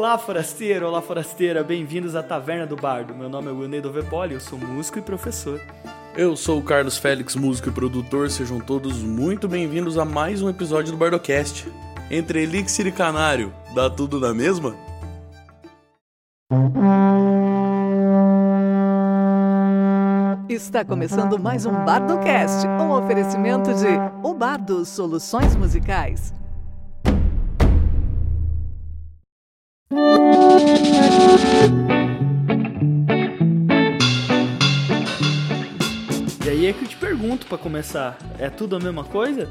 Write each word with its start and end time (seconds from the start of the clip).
Olá, 0.00 0.16
forasteiro, 0.16 0.86
olá, 0.86 1.02
forasteira, 1.02 1.62
bem-vindos 1.62 2.16
à 2.16 2.22
Taverna 2.22 2.66
do 2.66 2.74
Bardo. 2.74 3.14
Meu 3.14 3.28
nome 3.28 3.48
é 3.48 3.50
Wilney 3.50 3.82
Dovepoli, 3.82 4.32
eu 4.32 4.40
sou 4.40 4.58
músico 4.58 4.98
e 4.98 5.02
professor. 5.02 5.60
Eu 6.16 6.34
sou 6.38 6.58
o 6.58 6.62
Carlos 6.62 6.96
Félix, 6.96 7.36
músico 7.36 7.68
e 7.68 7.72
produtor. 7.72 8.30
Sejam 8.30 8.58
todos 8.60 9.02
muito 9.02 9.46
bem-vindos 9.46 9.98
a 9.98 10.04
mais 10.06 10.40
um 10.40 10.48
episódio 10.48 10.90
do 10.90 10.96
Bardocast. 10.96 11.70
Entre 12.10 12.44
Elixir 12.44 12.86
e 12.86 12.92
Canário, 12.92 13.52
dá 13.74 13.90
tudo 13.90 14.18
na 14.18 14.32
mesma? 14.32 14.74
Está 20.48 20.82
começando 20.82 21.38
mais 21.38 21.66
um 21.66 21.72
Bardocast, 21.84 22.66
um 22.66 22.90
oferecimento 22.92 23.74
de 23.74 24.26
O 24.26 24.32
Bardo 24.32 24.82
Soluções 24.86 25.54
Musicais. 25.54 26.39
E 36.44 36.48
aí 36.48 36.66
é 36.66 36.72
que 36.72 36.84
eu 36.84 36.88
te 36.88 36.96
pergunto 36.96 37.46
pra 37.46 37.56
começar, 37.58 38.18
é 38.38 38.50
tudo 38.50 38.76
a 38.76 38.80
mesma 38.80 39.04
coisa? 39.04 39.48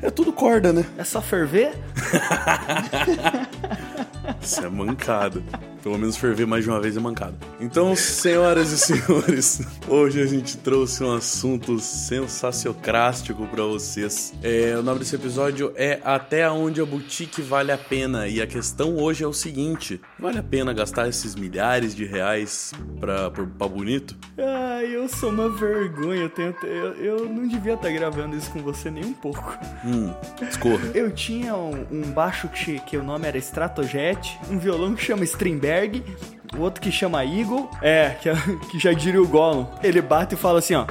É 0.00 0.10
tudo 0.10 0.32
corda, 0.32 0.72
né? 0.72 0.84
É 0.98 1.04
só 1.04 1.20
ferver? 1.22 1.72
Isso 4.42 4.64
é 4.64 4.68
mancada. 4.68 5.42
Pelo 5.82 5.98
menos 5.98 6.16
ferver 6.16 6.46
mais 6.46 6.62
de 6.62 6.70
uma 6.70 6.80
vez 6.80 6.96
é 6.96 7.00
mancada. 7.00 7.34
Então, 7.60 7.94
senhoras 7.96 8.70
e 8.70 8.78
senhores, 8.78 9.62
hoje 9.88 10.22
a 10.22 10.26
gente 10.26 10.56
trouxe 10.58 11.02
um 11.02 11.12
assunto 11.12 11.78
sensaciocrástico 11.80 13.46
para 13.46 13.64
vocês. 13.64 14.32
É, 14.42 14.76
o 14.78 14.82
nome 14.82 15.00
desse 15.00 15.16
episódio 15.16 15.72
é 15.74 16.00
Até 16.04 16.48
onde 16.48 16.80
a 16.80 16.86
boutique 16.86 17.42
vale 17.42 17.72
a 17.72 17.78
pena. 17.78 18.28
E 18.28 18.40
a 18.40 18.46
questão 18.46 18.96
hoje 18.96 19.24
é 19.24 19.26
o 19.26 19.32
seguinte: 19.32 20.00
vale 20.18 20.38
a 20.38 20.42
pena 20.42 20.72
gastar 20.72 21.08
esses 21.08 21.34
milhares 21.34 21.94
de 21.94 22.04
reais 22.04 22.72
pra, 23.00 23.30
pra, 23.30 23.44
pra 23.44 23.68
bonito? 23.68 24.16
Ai, 24.38 24.94
eu 24.94 25.08
sou 25.08 25.30
uma 25.30 25.48
vergonha. 25.48 26.22
Eu, 26.22 26.30
tenho, 26.30 26.54
eu, 26.62 26.94
eu 26.94 27.28
não 27.28 27.46
devia 27.48 27.74
estar 27.74 27.90
gravando 27.90 28.36
isso 28.36 28.50
com 28.50 28.60
você 28.60 28.90
nem 28.90 29.04
um 29.04 29.12
pouco. 29.12 29.58
Hum, 29.84 30.12
escorra. 30.48 30.90
Eu 30.94 31.10
tinha 31.10 31.56
um, 31.56 31.86
um 31.90 32.02
baixo 32.12 32.48
que, 32.48 32.78
que 32.80 32.96
o 32.96 33.02
nome 33.02 33.26
era 33.26 33.36
Stratojet, 33.38 34.38
um 34.50 34.58
violão 34.58 34.94
que 34.94 35.02
chama 35.02 35.24
Strindberg, 35.72 36.02
o 36.56 36.60
outro 36.60 36.80
que 36.80 36.92
chama 36.92 37.24
Eagle, 37.24 37.68
é, 37.80 38.10
que, 38.20 38.28
que 38.70 38.78
já 38.78 38.92
diria 38.92 39.22
o 39.22 39.26
Gollum. 39.26 39.66
Ele 39.82 40.02
bate 40.02 40.34
e 40.34 40.38
fala 40.38 40.58
assim, 40.58 40.74
ó, 40.74 40.86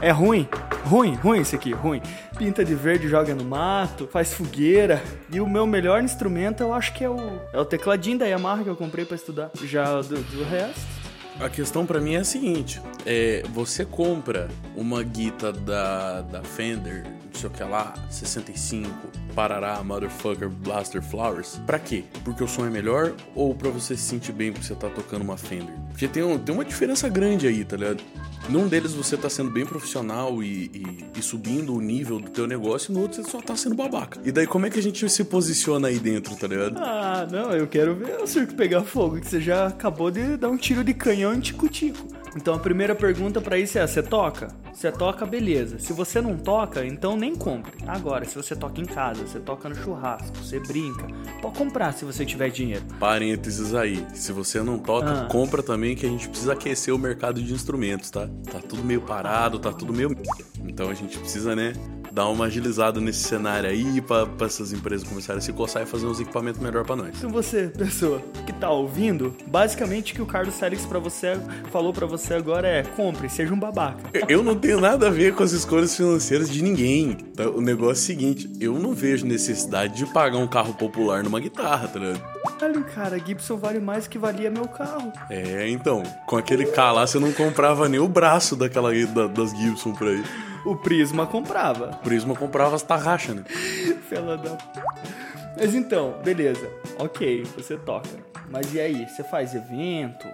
é 0.00 0.10
ruim, 0.10 0.48
ruim, 0.84 1.14
ruim 1.14 1.40
esse 1.40 1.54
aqui, 1.54 1.72
ruim. 1.72 2.02
Pinta 2.36 2.64
de 2.64 2.74
verde, 2.74 3.08
joga 3.08 3.34
no 3.34 3.44
mato, 3.44 4.08
faz 4.10 4.34
fogueira. 4.34 5.00
E 5.30 5.40
o 5.40 5.46
meu 5.46 5.66
melhor 5.66 6.02
instrumento 6.02 6.62
eu 6.62 6.74
acho 6.74 6.92
que 6.92 7.04
é 7.04 7.08
o, 7.08 7.38
é 7.52 7.58
o 7.58 7.64
tecladinho 7.64 8.18
da 8.18 8.26
Yamaha 8.26 8.64
que 8.64 8.70
eu 8.70 8.76
comprei 8.76 9.04
para 9.04 9.14
estudar. 9.14 9.50
Já 9.62 10.00
do, 10.00 10.16
do 10.16 10.44
resto... 10.44 10.93
A 11.40 11.48
questão 11.48 11.84
para 11.84 12.00
mim 12.00 12.14
é 12.14 12.18
a 12.18 12.24
seguinte: 12.24 12.80
é, 13.04 13.42
você 13.52 13.84
compra 13.84 14.48
uma 14.76 15.02
guita 15.02 15.52
da, 15.52 16.22
da 16.22 16.42
Fender, 16.42 17.04
não 17.04 17.40
sei 17.40 17.48
o 17.48 17.52
que 17.52 17.62
lá, 17.64 17.92
65, 18.08 18.88
Parará, 19.34 19.82
Motherfucker, 19.82 20.48
Blaster 20.48 21.02
Flowers, 21.02 21.60
pra 21.66 21.78
quê? 21.78 22.04
Porque 22.24 22.42
o 22.44 22.48
som 22.48 22.66
é 22.66 22.70
melhor 22.70 23.14
ou 23.34 23.54
pra 23.54 23.68
você 23.68 23.96
se 23.96 24.02
sentir 24.02 24.32
bem 24.32 24.52
porque 24.52 24.66
você 24.66 24.74
tá 24.76 24.88
tocando 24.88 25.22
uma 25.22 25.36
Fender? 25.36 25.74
Porque 25.90 26.06
tem, 26.06 26.22
um, 26.22 26.38
tem 26.38 26.54
uma 26.54 26.64
diferença 26.64 27.08
grande 27.08 27.48
aí, 27.48 27.64
tá 27.64 27.76
ligado? 27.76 28.02
Num 28.48 28.68
deles 28.68 28.92
você 28.92 29.16
tá 29.16 29.30
sendo 29.30 29.50
bem 29.50 29.64
profissional 29.64 30.42
e, 30.42 30.70
e, 30.74 31.18
e, 31.18 31.22
subindo 31.22 31.74
o 31.74 31.80
nível 31.80 32.20
do 32.20 32.30
teu 32.30 32.46
negócio, 32.46 32.92
no 32.92 33.00
outro 33.00 33.22
você 33.22 33.30
só 33.30 33.40
tá 33.40 33.56
sendo 33.56 33.74
babaca. 33.74 34.20
E 34.22 34.30
daí 34.30 34.46
como 34.46 34.66
é 34.66 34.70
que 34.70 34.78
a 34.78 34.82
gente 34.82 35.08
se 35.08 35.24
posiciona 35.24 35.88
aí 35.88 35.98
dentro, 35.98 36.36
tá 36.36 36.46
ligado? 36.46 36.78
Ah, 36.78 37.26
não, 37.30 37.52
eu 37.52 37.66
quero 37.66 37.94
ver 37.94 38.20
o 38.20 38.26
circo 38.26 38.54
pegar 38.54 38.82
fogo, 38.82 39.18
que 39.18 39.26
você 39.26 39.40
já 39.40 39.68
acabou 39.68 40.10
de 40.10 40.36
dar 40.36 40.50
um 40.50 40.56
tiro 40.56 40.84
de 40.84 40.92
canhão 40.92 41.32
em 41.32 41.40
tico-tico. 41.40 42.06
Então 42.36 42.54
a 42.54 42.58
primeira 42.58 42.94
pergunta 42.94 43.40
para 43.40 43.58
isso 43.58 43.78
é: 43.78 43.86
você 43.86 44.02
toca? 44.02 44.48
Você 44.72 44.90
toca, 44.90 45.24
beleza. 45.24 45.78
Se 45.78 45.92
você 45.92 46.20
não 46.20 46.36
toca, 46.36 46.84
então 46.84 47.16
nem 47.16 47.34
compre. 47.34 47.72
Agora, 47.86 48.24
se 48.24 48.34
você 48.34 48.56
toca 48.56 48.80
em 48.80 48.84
casa, 48.84 49.26
você 49.26 49.38
toca 49.38 49.68
no 49.68 49.74
churrasco, 49.74 50.36
você 50.38 50.58
brinca, 50.58 51.06
pode 51.40 51.56
comprar 51.56 51.92
se 51.92 52.04
você 52.04 52.24
tiver 52.24 52.50
dinheiro. 52.50 52.84
Parênteses 52.98 53.74
aí: 53.74 54.04
se 54.14 54.32
você 54.32 54.62
não 54.62 54.78
toca, 54.78 55.24
ah. 55.24 55.26
compra 55.26 55.62
também 55.62 55.94
que 55.94 56.06
a 56.06 56.08
gente 56.08 56.28
precisa 56.28 56.52
aquecer 56.52 56.94
o 56.94 56.98
mercado 56.98 57.42
de 57.42 57.52
instrumentos, 57.52 58.10
tá? 58.10 58.28
Tá 58.50 58.58
tudo 58.58 58.82
meio 58.82 59.00
parado, 59.00 59.58
tá 59.58 59.72
tudo 59.72 59.92
meio. 59.92 60.16
Então 60.66 60.90
a 60.90 60.94
gente 60.94 61.18
precisa, 61.18 61.54
né? 61.54 61.72
Dar 62.14 62.28
uma 62.28 62.44
agilizada 62.44 63.00
nesse 63.00 63.24
cenário 63.24 63.68
aí 63.68 64.00
para 64.00 64.46
essas 64.46 64.72
empresas 64.72 65.06
começarem 65.06 65.38
a 65.38 65.42
se 65.42 65.52
coçar 65.52 65.82
e 65.82 65.86
fazer 65.86 66.06
uns 66.06 66.20
equipamentos 66.20 66.60
melhor 66.60 66.84
para 66.84 66.94
nós. 66.94 67.16
Então 67.18 67.28
você, 67.28 67.72
pessoa 67.76 68.22
que 68.46 68.52
tá 68.52 68.70
ouvindo, 68.70 69.34
basicamente 69.48 70.12
o 70.12 70.14
que 70.14 70.22
o 70.22 70.26
Carlos 70.26 70.54
Félix 70.54 70.86
para 70.86 71.00
você 71.00 71.36
falou 71.72 71.92
para 71.92 72.06
você 72.06 72.34
agora 72.34 72.68
é 72.68 72.84
compre, 72.84 73.28
seja 73.28 73.52
um 73.52 73.58
babaca. 73.58 73.98
Eu 74.28 74.44
não 74.44 74.54
tenho 74.54 74.80
nada 74.80 75.08
a 75.08 75.10
ver 75.10 75.34
com 75.34 75.42
as 75.42 75.50
escolhas 75.50 75.96
financeiras 75.96 76.48
de 76.48 76.62
ninguém. 76.62 77.14
Tá? 77.14 77.48
O 77.48 77.60
negócio 77.60 77.90
é 77.90 78.04
o 78.04 78.06
seguinte, 78.06 78.50
eu 78.60 78.78
não 78.78 78.94
vejo 78.94 79.26
necessidade 79.26 79.96
de 79.96 80.06
pagar 80.06 80.38
um 80.38 80.46
carro 80.46 80.74
popular 80.74 81.24
numa 81.24 81.40
guitarra, 81.40 81.88
tá 81.88 81.98
ligado? 81.98 82.33
Olha, 82.64 82.80
cara, 82.82 83.18
Gibson 83.18 83.58
vale 83.58 83.78
mais 83.78 84.08
que 84.08 84.16
valia 84.16 84.50
meu 84.50 84.66
carro. 84.66 85.12
É, 85.28 85.68
então, 85.68 86.02
com 86.26 86.38
aquele 86.38 86.64
carro 86.64 86.96
lá 86.96 87.06
você 87.06 87.18
não 87.18 87.30
comprava 87.30 87.90
nem 87.90 88.00
o 88.00 88.08
braço 88.08 88.56
daquela 88.56 88.90
da, 89.08 89.26
das 89.26 89.50
Gibson 89.50 89.92
por 89.92 90.08
aí. 90.08 90.24
O 90.64 90.74
Prisma 90.74 91.26
comprava. 91.26 91.90
O 91.90 91.96
Prisma 91.96 92.34
comprava 92.34 92.74
as 92.74 92.80
tarraxas, 92.80 93.36
né? 93.36 93.44
Fela 94.08 94.38
da. 94.38 94.56
Mas 95.58 95.74
então, 95.74 96.18
beleza. 96.24 96.66
Ok, 96.98 97.44
você 97.54 97.76
toca. 97.76 98.08
Mas 98.50 98.72
e 98.72 98.80
aí? 98.80 99.06
Você 99.10 99.22
faz 99.22 99.54
evento? 99.54 100.26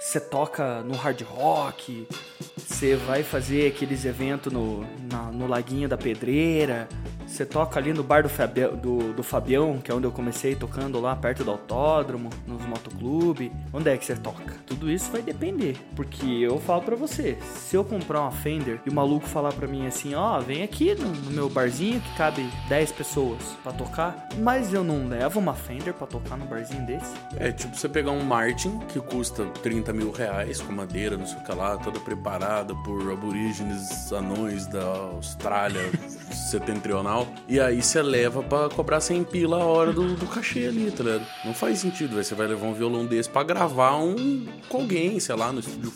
Você 0.00 0.18
toca 0.18 0.80
no 0.80 0.94
hard 0.94 1.20
rock? 1.20 2.08
Você 2.56 2.96
vai 2.96 3.22
fazer 3.22 3.66
aqueles 3.68 4.06
eventos 4.06 4.50
no, 4.50 4.80
na, 5.12 5.24
no 5.30 5.46
Laguinho 5.46 5.90
da 5.90 5.98
Pedreira? 5.98 6.88
Você 7.30 7.46
toca 7.46 7.78
ali 7.78 7.92
no 7.92 8.02
bar 8.02 8.24
do, 8.24 8.28
Fabião, 8.28 8.76
do, 8.76 9.12
do 9.12 9.22
Fabião, 9.22 9.78
que 9.78 9.90
é 9.90 9.94
onde 9.94 10.04
eu 10.04 10.10
comecei 10.10 10.56
tocando 10.56 11.00
lá 11.00 11.14
perto 11.14 11.44
do 11.44 11.52
autódromo, 11.52 12.28
nos 12.44 12.60
motoclube. 12.66 13.52
Onde 13.72 13.88
é 13.88 13.96
que 13.96 14.04
você 14.04 14.16
toca? 14.16 14.56
Tudo 14.66 14.90
isso 14.90 15.10
vai 15.12 15.22
depender. 15.22 15.76
Porque 15.94 16.26
eu 16.26 16.58
falo 16.58 16.82
para 16.82 16.96
você, 16.96 17.38
se 17.40 17.76
eu 17.76 17.84
comprar 17.84 18.22
uma 18.22 18.32
Fender 18.32 18.80
e 18.84 18.90
o 18.90 18.92
maluco 18.92 19.28
falar 19.28 19.52
para 19.52 19.68
mim 19.68 19.86
assim, 19.86 20.14
ó, 20.14 20.38
oh, 20.38 20.42
vem 20.42 20.64
aqui 20.64 20.94
no, 20.96 21.06
no, 21.06 21.30
meu 21.30 21.48
barzinho 21.48 22.00
que 22.00 22.16
cabe 22.16 22.50
10 22.68 22.92
pessoas 22.92 23.40
para 23.62 23.72
tocar, 23.72 24.28
mas 24.38 24.74
eu 24.74 24.82
não 24.82 25.06
levo 25.06 25.38
uma 25.38 25.54
Fender 25.54 25.94
para 25.94 26.08
tocar 26.08 26.36
no 26.36 26.46
barzinho 26.46 26.84
desse. 26.84 27.14
É 27.36 27.52
tipo 27.52 27.76
você 27.76 27.88
pegar 27.88 28.10
um 28.10 28.24
Martin 28.24 28.80
que 28.88 28.98
custa 29.00 29.46
30 29.62 29.92
mil 29.92 30.10
reais, 30.10 30.60
com 30.60 30.72
madeira, 30.72 31.16
não 31.16 31.26
sei 31.26 31.38
o 31.38 31.44
que 31.44 31.52
lá, 31.52 31.76
toda 31.76 32.00
preparada 32.00 32.74
por 32.84 33.12
aborígenes 33.12 34.12
anões 34.12 34.66
da 34.66 34.84
Austrália 34.84 35.80
setentrional. 36.32 37.28
E 37.48 37.60
aí 37.60 37.82
você 37.82 38.02
leva 38.02 38.42
para 38.42 38.68
cobrar 38.68 39.00
100 39.00 39.24
pila 39.24 39.62
a 39.62 39.64
hora 39.64 39.92
do, 39.92 40.14
do 40.14 40.26
cachê 40.26 40.66
ali, 40.66 40.90
tá 40.90 41.04
ligado? 41.04 41.26
Não 41.44 41.54
faz 41.54 41.78
sentido, 41.78 42.16
você 42.16 42.34
vai 42.34 42.46
levar 42.46 42.66
um 42.66 42.74
violão 42.74 43.06
desse 43.06 43.28
para 43.28 43.42
gravar 43.42 43.96
um 43.96 44.46
com 44.68 44.78
alguém, 44.78 45.18
sei 45.20 45.34
lá, 45.34 45.52
no 45.52 45.60
estúdio. 45.60 45.92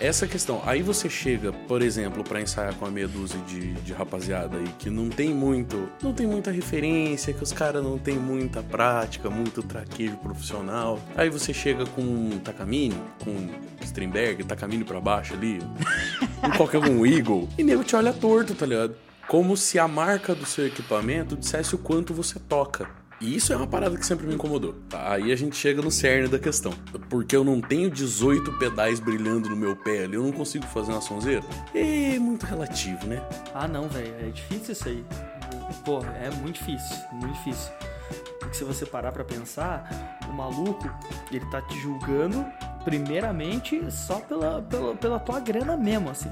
Essa 0.00 0.26
questão. 0.26 0.62
Aí 0.64 0.82
você 0.82 1.08
chega, 1.08 1.52
por 1.52 1.82
exemplo, 1.82 2.22
para 2.24 2.40
ensaiar 2.40 2.74
com 2.74 2.86
a 2.86 2.90
meia 2.90 3.08
dúzia 3.08 3.40
de, 3.46 3.72
de 3.74 3.92
rapaziada 3.92 4.56
aí 4.56 4.68
que 4.78 4.90
não 4.90 5.08
tem 5.08 5.30
muito, 5.30 5.88
não 6.02 6.12
tem 6.12 6.26
muita 6.26 6.50
referência, 6.50 7.32
que 7.32 7.42
os 7.42 7.52
caras 7.52 7.82
não 7.82 7.98
tem 7.98 8.18
muita 8.18 8.62
prática, 8.62 9.30
muito 9.30 9.62
traquejo 9.62 10.16
profissional. 10.16 10.98
Aí 11.16 11.28
você 11.30 11.52
chega 11.52 11.86
com 11.86 12.02
um 12.02 12.40
Takamine, 12.42 12.96
com 13.22 13.34
Strindberg, 13.82 14.44
Takamine 14.44 14.84
para 14.84 15.00
baixo 15.00 15.34
ali, 15.34 15.60
um 16.42 16.50
qualquer 16.56 16.78
um 16.78 17.04
Eagle, 17.06 17.48
e 17.56 17.62
nego 17.62 17.84
te 17.84 17.96
olha 17.96 18.12
torto, 18.12 18.54
tá 18.54 18.66
ligado? 18.66 18.94
Como 19.28 19.56
se 19.56 19.78
a 19.78 19.88
marca 19.88 20.34
do 20.34 20.46
seu 20.46 20.66
equipamento 20.66 21.36
dissesse 21.36 21.74
o 21.74 21.78
quanto 21.78 22.12
você 22.12 22.38
toca. 22.38 22.88
E 23.20 23.36
isso 23.36 23.52
é 23.52 23.56
uma 23.56 23.66
parada 23.66 23.96
que 23.96 24.04
sempre 24.04 24.26
me 24.26 24.34
incomodou. 24.34 24.74
Aí 24.92 25.32
a 25.32 25.36
gente 25.36 25.56
chega 25.56 25.80
no 25.80 25.90
cerne 25.90 26.28
da 26.28 26.38
questão. 26.38 26.72
Porque 27.08 27.34
eu 27.34 27.44
não 27.44 27.60
tenho 27.60 27.90
18 27.90 28.52
pedais 28.58 29.00
brilhando 29.00 29.48
no 29.48 29.56
meu 29.56 29.74
pé 29.76 30.04
ali, 30.04 30.14
eu 30.14 30.22
não 30.22 30.32
consigo 30.32 30.66
fazer 30.66 30.92
uma 30.92 31.00
sonzeira? 31.00 31.42
É 31.74 32.18
muito 32.18 32.44
relativo, 32.44 33.06
né? 33.06 33.22
Ah, 33.54 33.66
não, 33.68 33.88
velho. 33.88 34.14
É 34.20 34.30
difícil 34.30 34.72
isso 34.72 34.88
aí. 34.88 35.04
Pô, 35.84 36.00
é 36.04 36.30
muito 36.42 36.56
difícil. 36.56 36.96
Muito 37.12 37.34
difícil. 37.34 37.72
Porque 38.40 38.56
se 38.56 38.64
você 38.64 38.84
parar 38.84 39.12
pra 39.12 39.24
pensar, 39.24 40.18
o 40.28 40.32
maluco, 40.32 40.90
ele 41.30 41.46
tá 41.46 41.62
te 41.62 41.80
julgando 41.80 42.44
primeiramente 42.84 43.90
só 43.90 44.20
pela, 44.20 44.62
pela, 44.62 44.94
pela 44.94 45.18
tua 45.18 45.40
grana 45.40 45.76
mesmo, 45.76 46.10
assim. 46.10 46.30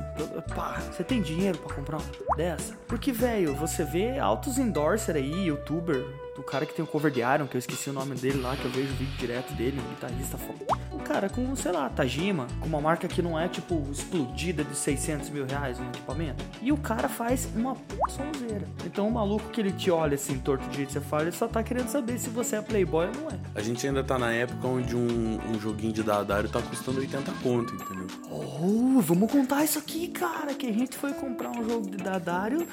Pá, 0.55 0.81
você 0.91 1.03
tem 1.03 1.23
dinheiro 1.23 1.59
pra 1.59 1.75
comprar 1.75 1.99
uma 1.99 2.37
dessa? 2.37 2.75
Porque, 2.87 3.11
velho, 3.11 3.55
você 3.55 3.85
vê 3.85 4.19
altos 4.19 4.59
endorser 4.59 5.17
aí, 5.17 5.47
youtuber, 5.47 6.05
do 6.35 6.43
cara 6.43 6.65
que 6.65 6.75
tem 6.75 6.85
o 6.85 6.89
cover 6.89 7.11
de 7.11 7.21
Iron, 7.21 7.47
que 7.47 7.57
eu 7.57 7.59
esqueci 7.59 7.91
o 7.91 7.93
nome 7.93 8.15
dele 8.15 8.41
lá, 8.41 8.57
que 8.57 8.65
eu 8.65 8.71
vejo 8.71 8.93
vídeo 8.95 9.15
direto 9.19 9.53
dele, 9.55 9.79
um 9.79 9.91
guitarrista 9.91 10.39
foda. 10.39 10.65
Um 10.93 10.99
cara 10.99 11.29
com, 11.29 11.55
sei 11.55 11.73
lá, 11.73 11.89
Tajima, 11.91 12.47
com 12.61 12.67
uma 12.67 12.81
marca 12.81 13.07
que 13.07 13.21
não 13.21 13.39
é, 13.39 13.49
tipo, 13.49 13.87
explodida 13.91 14.65
de 14.65 14.75
600 14.75 15.31
mil 15.31 15.47
reais 15.47 15.79
um 15.79 15.87
equipamento. 15.89 16.45
E 16.61 16.73
o 16.73 16.77
cara 16.77 17.09
faz 17.09 17.49
uma 17.55 17.77
sonzeira. 18.09 18.67
Então 18.85 19.09
o 19.09 19.13
maluco 19.13 19.51
que 19.51 19.61
ele 19.61 19.73
te 19.73 19.91
olha 19.91 20.15
assim, 20.15 20.39
torto 20.39 20.67
de 20.69 20.77
jeito 20.77 20.89
que 20.89 20.95
você 20.95 21.01
fala, 21.01 21.25
ele 21.25 21.33
só 21.33 21.47
tá 21.47 21.63
querendo 21.63 21.89
saber 21.89 22.19
se 22.19 22.31
você 22.31 22.57
é 22.57 22.63
playboy 22.63 23.07
ou 23.07 23.23
não 23.23 23.31
é. 23.31 23.39
A 23.55 23.63
gente 23.63 23.87
ainda 23.87 24.03
tá 24.03 24.19
na 24.19 24.33
época 24.33 24.67
onde 24.67 24.97
um, 24.97 25.39
um 25.51 25.61
joguinho 25.61 25.93
de 25.93 26.03
Dadário 26.43 26.49
tá 26.49 26.61
custando 26.63 27.01
80 27.01 27.33
conto, 27.43 27.75
entendeu? 27.75 28.07
Oh, 28.31 29.01
vamos 29.01 29.31
contar 29.31 29.65
isso 29.65 29.79
aqui, 29.79 30.09
cara. 30.09 30.55
Que 30.55 30.67
a 30.67 30.73
gente 30.73 30.97
foi 30.97 31.13
comprar 31.13 31.51
um 31.51 31.69
jogo 31.69 31.91
de 31.91 31.97
Dadário. 31.99 32.67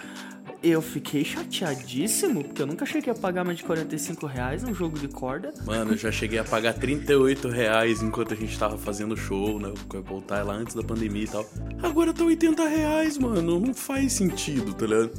Eu 0.62 0.82
fiquei 0.82 1.24
chateadíssimo, 1.24 2.44
porque 2.44 2.62
eu 2.62 2.68
nunca 2.68 2.84
achei 2.84 3.02
que 3.02 3.10
ia 3.10 3.16
pagar 3.16 3.46
mais 3.46 3.58
de 3.58 3.64
45 3.64 4.26
reais 4.26 4.64
num 4.64 4.74
jogo 4.74 4.98
de 4.98 5.08
corda. 5.08 5.54
Mano, 5.66 5.92
eu 5.92 5.98
já 5.98 6.12
cheguei 6.12 6.40
a 6.40 6.44
pagar 6.44 6.74
38 6.74 7.48
reais 7.48 8.02
enquanto 8.02 8.34
a 8.34 8.38
gente 8.38 8.58
tava 8.58 8.78
fazendo 8.78 9.16
show, 9.16 9.60
né? 9.60 9.70
Apple 9.70 10.22
Tie 10.22 10.44
lá 10.44 10.54
antes 10.54 10.76
da 10.76 10.84
pandemia 10.84 11.24
e 11.24 11.28
tal. 11.28 11.50
Agora 11.82 12.14
tá 12.14 12.24
80 12.24 12.68
reais, 12.68 13.18
mano. 13.18 13.60
Não 13.60 13.74
faz 13.74 14.14
sentido, 14.14 14.74
tá 14.74 14.86
ligado? 14.86 15.12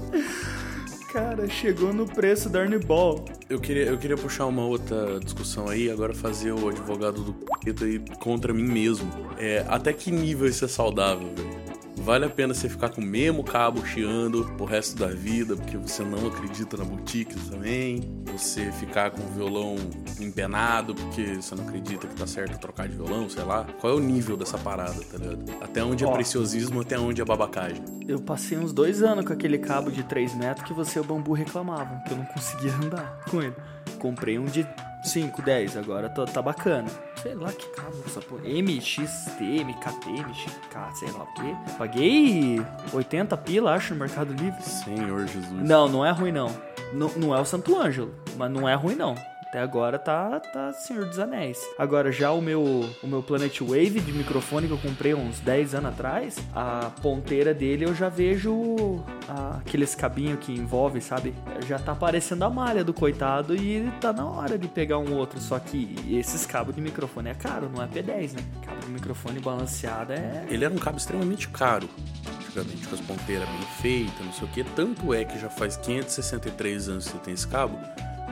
Cara, 1.12 1.48
chegou 1.48 1.92
no 1.92 2.06
preço 2.06 2.48
da 2.48 2.60
Arniball. 2.60 3.24
Eu 3.48 3.58
queria, 3.58 3.84
eu 3.84 3.98
queria 3.98 4.16
puxar 4.16 4.46
uma 4.46 4.64
outra 4.64 5.18
discussão 5.18 5.68
aí, 5.68 5.90
agora 5.90 6.14
fazer 6.14 6.52
o 6.52 6.68
advogado 6.68 7.22
do 7.22 7.32
p*** 7.32 7.84
aí 7.84 7.98
contra 8.20 8.54
mim 8.54 8.62
mesmo. 8.62 9.10
É, 9.36 9.64
até 9.68 9.92
que 9.92 10.12
nível 10.12 10.46
isso 10.46 10.64
é 10.64 10.68
saudável, 10.68 11.28
velho? 11.34 11.69
Vale 12.02 12.24
a 12.24 12.30
pena 12.30 12.54
você 12.54 12.68
ficar 12.68 12.88
com 12.88 13.00
o 13.00 13.04
mesmo 13.04 13.44
cabo 13.44 13.84
chiando 13.86 14.44
pro 14.56 14.64
resto 14.64 14.96
da 14.98 15.08
vida, 15.08 15.54
porque 15.54 15.76
você 15.76 16.02
não 16.02 16.28
acredita 16.28 16.76
na 16.76 16.84
boutique 16.84 17.34
também. 17.48 18.00
Você 18.32 18.72
ficar 18.72 19.10
com 19.10 19.22
o 19.22 19.26
violão 19.28 19.76
empenado, 20.18 20.94
porque 20.94 21.34
você 21.36 21.54
não 21.54 21.68
acredita 21.68 22.06
que 22.06 22.14
tá 22.14 22.26
certo 22.26 22.58
trocar 22.58 22.88
de 22.88 22.96
violão, 22.96 23.28
sei 23.28 23.44
lá. 23.44 23.66
Qual 23.80 23.92
é 23.92 23.96
o 23.96 24.00
nível 24.00 24.36
dessa 24.36 24.56
parada, 24.56 25.00
tá 25.04 25.18
ligado? 25.18 25.44
Até 25.62 25.84
onde 25.84 26.02
é 26.02 26.06
Ó. 26.06 26.12
preciosismo, 26.12 26.80
até 26.80 26.98
onde 26.98 27.20
é 27.20 27.24
babacagem. 27.24 27.84
Eu 28.08 28.20
passei 28.20 28.58
uns 28.58 28.72
dois 28.72 29.02
anos 29.02 29.24
com 29.24 29.32
aquele 29.32 29.58
cabo 29.58 29.90
de 29.90 30.02
3 30.02 30.34
metros 30.34 30.66
que 30.66 30.72
você 30.72 30.98
e 30.98 31.02
o 31.02 31.04
bambu 31.04 31.32
reclamavam, 31.32 32.02
que 32.04 32.12
eu 32.12 32.16
não 32.16 32.24
conseguia 32.24 32.72
andar 32.74 33.20
com 33.30 33.42
ele. 33.42 33.54
Comprei 33.98 34.38
um 34.38 34.44
de 34.44 34.66
5, 35.02 35.42
10, 35.42 35.76
agora 35.76 36.08
tá, 36.08 36.24
tá 36.24 36.42
bacana. 36.42 36.88
Sei 37.22 37.34
lá 37.34 37.52
que 37.52 37.68
cabo 37.70 37.96
essa 38.06 38.20
porra. 38.20 38.42
MXT, 38.42 39.64
MKT, 39.64 40.10
MXK, 40.10 40.98
sei 40.98 41.10
lá 41.12 41.24
o 41.24 41.34
quê. 41.34 41.54
Paguei 41.78 42.64
80 42.92 43.36
pila, 43.38 43.74
acho, 43.74 43.94
no 43.94 44.00
Mercado 44.00 44.32
Livre. 44.32 44.62
Senhor 44.62 45.26
Jesus. 45.26 45.50
Não, 45.50 45.88
não 45.88 46.04
é 46.04 46.10
ruim 46.10 46.32
não. 46.32 46.54
Não, 46.92 47.08
não 47.16 47.34
é 47.36 47.40
o 47.40 47.44
Santo 47.44 47.78
Ângelo, 47.78 48.14
mas 48.36 48.50
não 48.50 48.68
é 48.68 48.74
ruim 48.74 48.94
não. 48.94 49.14
Até 49.50 49.58
agora 49.58 49.98
tá, 49.98 50.38
tá 50.38 50.72
Senhor 50.72 51.04
dos 51.06 51.18
Anéis. 51.18 51.58
Agora 51.76 52.12
já 52.12 52.30
o 52.30 52.40
meu, 52.40 52.62
o 53.02 53.06
meu 53.08 53.20
Planet 53.20 53.60
Wave 53.60 53.98
de 53.98 54.12
microfone 54.12 54.68
que 54.68 54.72
eu 54.72 54.78
comprei 54.78 55.12
uns 55.12 55.40
10 55.40 55.74
anos 55.74 55.90
atrás, 55.90 56.38
a 56.54 56.92
ponteira 57.02 57.52
dele 57.52 57.84
eu 57.84 57.92
já 57.92 58.08
vejo 58.08 59.02
ah, 59.28 59.58
aqueles 59.58 59.92
cabinhos 59.96 60.38
que 60.38 60.52
envolve, 60.52 61.00
sabe? 61.00 61.34
Já 61.66 61.80
tá 61.80 61.90
aparecendo 61.90 62.44
a 62.44 62.48
malha 62.48 62.84
do 62.84 62.94
coitado 62.94 63.56
e 63.56 63.90
tá 64.00 64.12
na 64.12 64.24
hora 64.24 64.56
de 64.56 64.68
pegar 64.68 64.98
um 64.98 65.16
outro. 65.16 65.40
Só 65.40 65.58
que 65.58 65.96
esses 66.08 66.46
cabos 66.46 66.72
de 66.72 66.80
microfone 66.80 67.30
é 67.30 67.34
caro, 67.34 67.68
não 67.74 67.82
é 67.82 67.88
P10, 67.88 68.34
né? 68.34 68.44
Cabo 68.64 68.78
de 68.86 68.92
microfone 68.92 69.40
balanceado 69.40 70.12
é 70.12 70.46
Ele 70.48 70.64
era 70.64 70.72
um 70.72 70.78
cabo 70.78 70.96
extremamente 70.96 71.48
caro, 71.48 71.90
antigamente, 72.38 72.86
com 72.86 72.94
as 72.94 73.00
ponteiras 73.00 73.48
bem 73.48 73.62
feitas, 73.82 74.24
não 74.24 74.32
sei 74.32 74.46
o 74.46 74.50
que. 74.52 74.62
Tanto 74.62 75.12
é 75.12 75.24
que 75.24 75.40
já 75.40 75.50
faz 75.50 75.76
563 75.76 76.88
anos 76.88 77.06
que 77.06 77.10
você 77.10 77.18
tem 77.18 77.34
esse 77.34 77.48
cabo, 77.48 77.76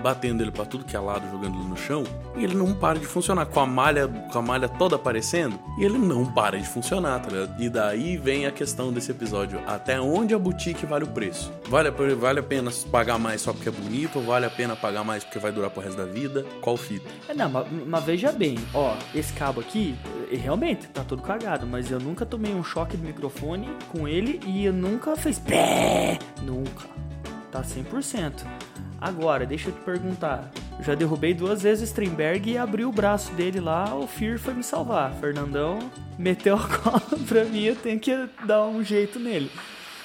batendo 0.02 0.42
ele 0.42 0.50
pra 0.50 0.64
tudo 0.64 0.84
que 0.84 0.96
é 0.96 1.00
lado, 1.00 1.28
jogando 1.30 1.58
ele 1.58 1.68
no 1.68 1.76
chão, 1.76 2.04
e 2.36 2.44
ele 2.44 2.54
não 2.54 2.72
para 2.74 2.98
de 2.98 3.06
funcionar, 3.06 3.46
com 3.46 3.60
a 3.60 3.66
malha, 3.66 4.06
com 4.32 4.38
a 4.38 4.42
malha 4.42 4.68
toda 4.68 4.96
aparecendo, 4.96 5.58
e 5.78 5.84
ele 5.84 5.98
não 5.98 6.24
para 6.26 6.58
de 6.58 6.66
funcionar, 6.66 7.20
tá 7.20 7.30
ligado? 7.30 7.62
E 7.62 7.68
daí 7.68 8.16
vem 8.16 8.46
a 8.46 8.50
questão 8.52 8.92
desse 8.92 9.10
episódio, 9.10 9.60
até 9.66 10.00
onde 10.00 10.34
a 10.34 10.38
boutique 10.38 10.86
vale 10.86 11.04
o 11.04 11.08
preço? 11.08 11.52
Vale, 11.68 11.88
a- 11.88 12.14
vale 12.16 12.40
a 12.40 12.42
pena 12.42 12.70
pagar 12.90 13.18
mais 13.18 13.40
só 13.40 13.52
porque 13.52 13.68
é 13.68 13.72
bonito, 13.72 14.18
ou 14.18 14.24
vale 14.24 14.46
a 14.46 14.50
pena 14.50 14.74
pagar 14.76 15.04
mais 15.04 15.24
porque 15.24 15.38
vai 15.38 15.52
durar 15.52 15.70
pro 15.70 15.82
resto 15.82 15.96
da 15.98 16.04
vida? 16.04 16.44
Qual 16.60 16.76
fita? 16.76 17.08
É, 17.28 17.34
Não, 17.34 17.48
mas, 17.48 17.66
mas 17.86 18.04
veja 18.04 18.32
bem, 18.32 18.56
ó, 18.74 18.94
esse 19.14 19.32
cabo 19.32 19.60
aqui, 19.60 19.94
eh, 20.30 20.36
realmente 20.36 20.86
tá 20.88 21.02
todo 21.04 21.22
cagado, 21.22 21.66
mas 21.66 21.90
eu 21.90 21.98
nunca 22.00 22.24
tomei 22.24 22.54
um 22.54 22.62
choque 22.64 22.96
de 22.96 23.04
microfone 23.04 23.68
com 23.90 24.06
ele 24.06 24.40
e 24.46 24.64
eu 24.64 24.72
nunca 24.72 25.16
fez 25.16 25.38
pé, 25.38 26.18
nunca. 26.42 26.86
Tá 27.50 27.62
100%. 27.62 28.44
Agora, 29.00 29.46
deixa 29.46 29.68
eu 29.68 29.72
te 29.72 29.80
perguntar. 29.80 30.50
Eu 30.78 30.84
já 30.84 30.94
derrubei 30.94 31.32
duas 31.32 31.62
vezes 31.62 31.88
Strindberg 31.88 32.50
e 32.50 32.58
abri 32.58 32.84
o 32.84 32.92
braço 32.92 33.32
dele 33.32 33.60
lá, 33.60 33.94
o 33.94 34.06
Fear 34.06 34.38
foi 34.38 34.54
me 34.54 34.62
salvar. 34.62 35.12
Fernandão 35.14 35.78
meteu 36.18 36.56
a 36.56 36.66
cola 36.78 37.02
pra 37.26 37.44
mim, 37.44 37.62
eu 37.62 37.76
tenho 37.76 37.98
que 38.00 38.28
dar 38.44 38.66
um 38.66 38.82
jeito 38.82 39.18
nele. 39.18 39.50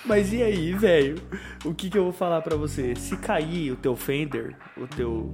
Mas 0.06 0.34
e 0.34 0.44
aí, 0.44 0.74
velho? 0.74 1.16
O 1.64 1.74
que 1.74 1.90
que 1.90 1.98
eu 1.98 2.04
vou 2.04 2.14
falar 2.14 2.42
pra 2.42 2.56
você? 2.58 2.94
Se 2.96 3.16
cair 3.18 3.72
o 3.72 3.76
teu 3.76 3.96
Fender, 3.96 4.56
o 4.78 4.86
teu 4.86 5.32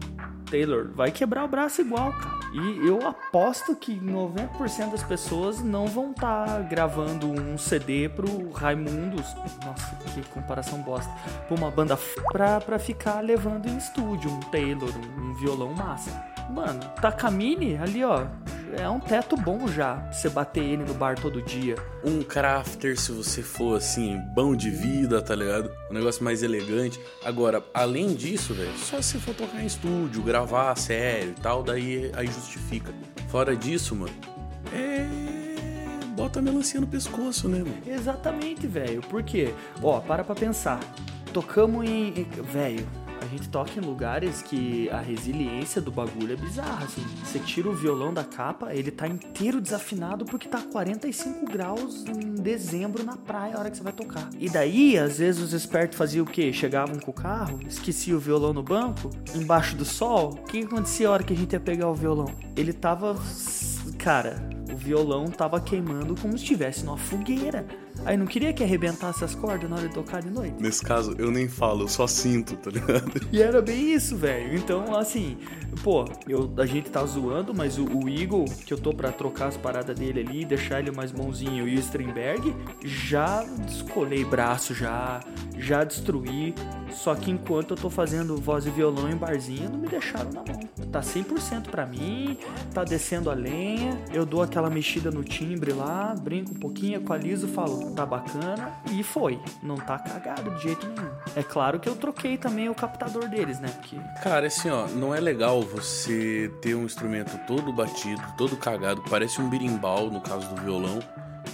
Taylor, 0.50 0.90
vai 0.94 1.12
quebrar 1.12 1.44
o 1.44 1.48
braço 1.48 1.82
igual, 1.82 2.12
cara. 2.14 2.40
E 2.52 2.88
eu 2.88 3.08
aposto 3.08 3.76
que 3.76 4.00
90% 4.00 4.92
das 4.92 5.04
pessoas 5.04 5.62
não 5.62 5.86
vão 5.86 6.12
estar 6.12 6.62
gravando 6.64 7.28
um 7.28 7.58
CD 7.58 8.10
pro 8.10 8.52
Raimundos. 8.52 9.26
Nossa, 9.64 9.96
que 10.14 10.22
comparação 10.30 10.82
bosta. 10.82 11.12
Pra 11.48 11.56
uma 11.56 11.70
banda 11.70 11.94
f... 11.94 12.20
pra, 12.32 12.60
pra 12.60 12.80
ficar 12.80 13.22
levando 13.22 13.68
em 13.68 13.78
estúdio 13.78 14.32
um 14.32 14.40
Taylor, 14.40 14.92
um 15.18 15.34
violão 15.36 15.74
massa. 15.74 16.10
Mano, 16.50 16.80
Takamine 17.00 17.78
ali, 17.78 18.04
ó. 18.04 18.26
É 18.78 18.88
um 18.88 19.00
teto 19.00 19.36
bom 19.36 19.68
já. 19.68 19.96
pra 19.96 20.12
Você 20.12 20.30
bater 20.30 20.64
ele 20.64 20.84
no 20.84 20.94
bar 20.94 21.20
todo 21.20 21.42
dia. 21.42 21.76
um 22.04 22.22
crafter 22.22 23.00
se 23.00 23.12
você 23.12 23.42
for 23.42 23.78
assim, 23.78 24.20
bom 24.36 24.56
de 24.56 24.70
vida, 24.70 25.22
tá 25.22 25.36
ligado? 25.36 25.72
Um 25.90 25.94
negócio 25.94 26.24
mais 26.24 26.44
elegante. 26.44 27.00
Agora, 27.24 27.64
além 27.74 28.14
disso, 28.16 28.54
velho, 28.54 28.76
só 28.78 29.02
se 29.02 29.18
for 29.18 29.34
tocar 29.34 29.62
em 29.62 29.66
estúdio, 29.66 30.22
gravar 30.22 30.39
sério 30.76 31.34
e 31.38 31.42
tal, 31.42 31.64
daí 31.64 32.12
aí 32.16 32.28
justifica. 32.28 32.94
Fora 33.30 33.56
disso, 33.56 33.96
mano, 33.96 34.14
é. 34.74 35.08
Bota 36.16 36.40
a 36.40 36.42
melancia 36.42 36.82
no 36.82 36.88
pescoço, 36.88 37.48
né, 37.48 37.60
mano? 37.60 37.78
Exatamente, 37.88 38.68
velho. 38.68 39.02
Por 39.02 39.24
quê? 39.24 39.54
Ó, 39.82 40.00
para 40.02 40.24
pra 40.24 40.36
pensar. 40.36 40.80
Tocamos 41.32 41.88
em- 41.88 42.28
Velho, 42.52 42.86
a 43.22 43.26
gente 43.26 43.50
toca 43.50 43.72
em 43.78 43.82
lugares 43.82 44.42
que 44.42 44.90
a 44.90 45.00
resiliência 45.00 45.82
do 45.82 45.92
bagulho 45.92 46.34
é 46.34 46.36
bizarra, 46.36 46.86
assim. 46.86 47.04
Você 47.24 47.40
tira 47.40 47.70
o 47.70 47.74
violão 47.74 48.14
da 48.14 48.24
capa, 48.24 48.74
ele 48.74 48.92
tá 48.92 49.08
inteiro 49.08 49.60
desafinado 49.60 50.26
porque 50.26 50.48
tá 50.48 50.62
45 50.62 51.46
graus 51.46 52.06
em 52.06 52.36
dezembro 52.36 53.04
na 53.04 53.18
praia 53.18 53.56
a 53.56 53.60
hora 53.60 53.72
que 53.72 53.78
você 53.78 53.84
vai 53.84 53.94
tocar. 53.94 54.30
E 54.38 54.50
daí, 54.50 54.98
às 54.98 55.18
vezes, 55.18 55.42
os 55.42 55.54
espertos 55.54 55.98
faziam 55.98 56.24
o 56.24 56.30
quê? 56.30 56.54
Chegavam 56.54 57.00
com 57.00 57.12
o 57.12 57.14
carro, 57.14 57.60
esqueciam 57.68 58.18
o 58.18 58.22
violão 58.22 58.54
no 58.54 58.64
banco, 58.64 59.10
embaixo 59.36 59.76
do 59.76 59.86
sol. 59.86 60.32
O 60.32 60.44
que 60.44 60.60
que 60.60 60.66
acontecia 60.66 61.08
a 61.08 61.12
hora 61.12 61.24
que 61.24 61.34
a 61.34 61.36
gente 61.36 61.54
ia 61.54 61.60
pegar 61.60 61.90
o 61.90 61.96
violão? 61.96 62.34
Ele 62.56 62.74
tava. 62.74 63.16
Cara, 63.98 64.36
o 64.72 64.78
violão 64.78 65.26
tava 65.28 65.60
queimando 65.60 66.16
como 66.20 66.38
se 66.38 66.44
estivesse 66.44 66.86
numa 66.86 66.98
fogueira. 66.98 67.66
Aí 68.06 68.16
não 68.18 68.26
queria 68.26 68.54
que 68.54 68.64
arrebentasse 68.64 69.24
as 69.24 69.36
cordas 69.36 69.70
na 69.70 69.76
hora 69.76 69.88
de 69.88 69.94
tocar 69.94 70.22
de 70.22 70.30
noite. 70.30 70.56
Nesse 70.60 70.84
caso, 70.84 71.16
eu 71.18 71.30
nem 71.32 71.48
falo, 71.48 71.84
eu 71.84 71.88
só 71.88 72.08
sinto, 72.08 72.56
tá 72.56 72.72
ligado? 72.72 73.28
E 73.32 73.42
era 73.42 73.62
bem 73.62 73.94
isso, 73.94 74.16
velho. 74.16 74.56
Então, 74.58 74.96
assim, 74.96 75.38
pô, 75.84 76.06
eu, 76.28 76.52
a 76.58 76.66
gente 76.66 76.90
tá 76.90 77.04
zoando, 77.06 77.54
mas 77.54 77.78
o, 77.78 77.86
o 77.86 78.10
Eagle, 78.10 78.46
que 78.66 78.74
eu 78.74 78.78
tô 78.78 78.94
pra 78.94 79.12
trocar 79.12 79.48
as 79.48 79.58
paradas 79.58 79.98
dele 79.98 80.22
ali, 80.22 80.46
deixar 80.46 80.80
ele 80.80 80.92
mais 80.92 81.12
bonzinho, 81.12 81.68
e 81.68 81.76
o 81.76 81.80
Strindberg, 81.80 82.56
já 82.84 83.44
descolei 83.66 84.24
braço, 84.24 84.74
já, 84.74 85.20
já 85.58 85.84
destruí. 85.84 86.56
Só 86.92 87.14
que 87.16 87.30
enquanto 87.30 87.72
eu 87.72 87.78
tô 87.78 87.90
fazendo 87.90 88.36
voz 88.38 88.66
e 88.66 88.70
violão 88.70 89.10
em 89.10 89.16
barzinho, 89.16 89.70
não 89.70 89.78
me 89.78 89.88
deixaram 89.88 90.32
na 90.32 90.44
mão. 90.44 90.60
Tá 90.92 91.02
100% 91.02 91.70
pra 91.70 91.86
mim, 91.86 92.38
tá 92.74 92.84
descendo 92.84 93.30
a 93.30 93.34
lenha, 93.34 93.98
eu 94.12 94.26
dou 94.26 94.42
aquela 94.42 94.70
mexida 94.70 95.12
no 95.12 95.24
timbre 95.24 95.72
lá, 95.72 96.16
brinco 96.16 96.52
um 96.52 96.60
pouquinho, 96.60 96.98
equalizo, 96.98 97.48
falo, 97.48 97.79
tá 97.96 98.06
bacana, 98.06 98.72
e 98.92 99.04
foi. 99.04 99.40
Não 99.62 99.76
tá 99.76 100.00
cagado 100.00 100.52
de 100.56 100.64
jeito 100.64 100.88
nenhum. 100.88 101.10
É 101.36 101.44
claro 101.44 101.80
que 101.80 101.88
eu 101.88 101.96
troquei 101.96 102.38
também 102.38 102.70
o 102.70 102.76
captador 102.76 103.28
deles, 103.28 103.60
né? 103.60 103.70
Porque 103.70 103.98
Cara, 104.24 104.48
assim, 104.48 104.70
ó, 104.70 104.88
não 104.88 105.14
é 105.14 105.20
legal 105.20 105.62
você 105.62 106.52
ter 106.62 106.76
um 106.76 106.86
instrumento 106.86 107.38
todo 107.46 107.72
batido, 107.74 108.22
todo 108.38 108.56
cagado, 108.58 109.04
parece 109.10 109.42
um 109.42 109.50
birimbau, 109.50 110.10
no 110.10 110.22
caso 110.22 110.48
do 110.48 110.62
violão, 110.62 111.00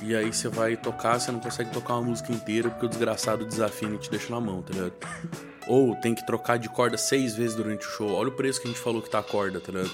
e 0.02 0.16
aí 0.16 0.32
você 0.32 0.48
vai 0.48 0.76
tocar, 0.76 1.20
você 1.20 1.32
não 1.32 1.40
consegue 1.40 1.72
tocar 1.72 1.96
uma 1.96 2.10
música 2.10 2.32
inteira 2.32 2.70
porque 2.70 2.86
o 2.86 2.90
desgraçado 2.90 3.46
desafina 3.46 3.96
e 3.96 3.98
te 3.98 4.10
deixa 4.10 4.34
na 4.34 4.40
mão, 4.40 4.62
tá 4.62 4.74
ligado? 4.74 4.94
Ou 5.68 5.96
tem 5.96 6.14
que 6.14 6.26
trocar 6.26 6.58
de 6.58 6.70
corda 6.70 6.98
seis 6.98 7.36
vezes 7.36 7.56
durante 7.56 7.88
o 7.88 7.90
show. 7.90 8.14
Olha 8.14 8.30
o 8.30 8.32
preço 8.32 8.62
que 8.62 8.68
a 8.68 8.72
gente 8.72 8.80
falou 8.80 9.02
que 9.02 9.10
tá 9.10 9.20
a 9.20 9.24
corda, 9.24 9.60
tá 9.60 9.72
ligado? 9.72 9.92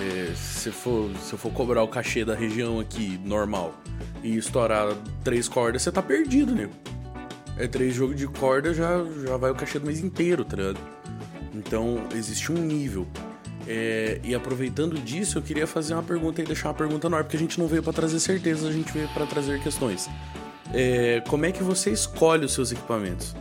É, 0.00 0.32
se, 0.34 0.70
for, 0.70 1.10
se 1.16 1.32
eu 1.32 1.38
for 1.38 1.52
cobrar 1.52 1.82
o 1.82 1.88
cachê 1.88 2.24
da 2.24 2.34
região 2.34 2.78
aqui, 2.80 3.20
normal, 3.24 3.74
e 4.22 4.36
estourar 4.36 4.94
três 5.22 5.48
cordas, 5.48 5.82
você 5.82 5.92
tá 5.92 6.02
perdido, 6.02 6.54
nego. 6.54 6.72
É 7.56 7.66
três 7.66 7.94
jogos 7.94 8.16
de 8.16 8.26
corda, 8.26 8.72
já, 8.72 9.04
já 9.26 9.36
vai 9.36 9.50
o 9.50 9.54
cachê 9.54 9.78
do 9.78 9.86
mês 9.86 10.00
inteiro, 10.00 10.44
tá 10.44 10.56
ligado? 10.56 10.78
Então, 11.54 12.00
existe 12.14 12.52
um 12.52 12.56
nível. 12.56 13.06
É, 13.66 14.20
e 14.22 14.34
aproveitando 14.34 14.98
disso, 14.98 15.38
eu 15.38 15.42
queria 15.42 15.66
fazer 15.66 15.94
uma 15.94 16.02
pergunta 16.02 16.40
e 16.40 16.44
deixar 16.44 16.68
uma 16.68 16.74
pergunta 16.74 17.08
no 17.08 17.16
ar, 17.16 17.24
porque 17.24 17.36
a 17.36 17.40
gente 17.40 17.58
não 17.58 17.66
veio 17.66 17.82
para 17.82 17.92
trazer 17.92 18.20
certeza, 18.20 18.68
a 18.68 18.72
gente 18.72 18.92
veio 18.92 19.08
para 19.08 19.26
trazer 19.26 19.60
questões. 19.60 20.08
É, 20.72 21.22
como 21.28 21.46
é 21.46 21.52
que 21.52 21.62
você 21.62 21.90
escolhe 21.90 22.44
os 22.44 22.52
seus 22.52 22.70
equipamentos? 22.70 23.34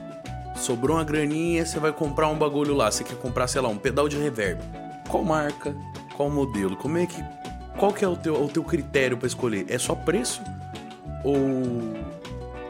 Sobrou 0.56 0.98
uma 0.98 1.04
graninha, 1.04 1.66
você 1.66 1.80
vai 1.80 1.94
comprar 1.94 2.28
um 2.30 2.38
bagulho 2.38 2.74
lá, 2.74 2.90
você 2.90 3.04
quer 3.04 3.18
comprar, 3.18 3.48
sei 3.48 3.62
lá, 3.62 3.70
um 3.70 3.78
pedal 3.78 4.10
de 4.10 4.18
reverb. 4.18 4.60
Qual 5.08 5.24
marca? 5.24 5.76
Qual 6.16 6.30
modelo? 6.30 6.76
Como 6.76 6.98
é 6.98 7.06
que 7.06 7.24
qual 7.78 7.94
que 7.94 8.04
é 8.04 8.08
o 8.08 8.16
teu, 8.16 8.44
o 8.44 8.48
teu 8.50 8.64
critério 8.64 9.18
para 9.18 9.28
escolher? 9.28 9.66
É 9.70 9.78
só 9.78 9.94
preço 9.94 10.42
ou 11.24 11.38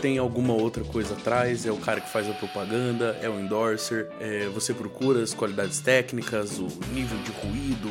tem 0.01 0.17
alguma 0.17 0.53
outra 0.53 0.83
coisa 0.83 1.13
atrás? 1.13 1.65
É 1.65 1.71
o 1.71 1.77
cara 1.77 1.99
que 1.99 2.09
faz 2.09 2.29
a 2.29 2.33
propaganda? 2.33 3.17
É 3.21 3.29
o 3.29 3.39
endorser? 3.39 4.09
É, 4.19 4.47
você 4.47 4.73
procura 4.73 5.21
as 5.21 5.33
qualidades 5.33 5.79
técnicas, 5.79 6.59
o 6.59 6.67
nível 6.93 7.17
de 7.19 7.31
ruído, 7.31 7.89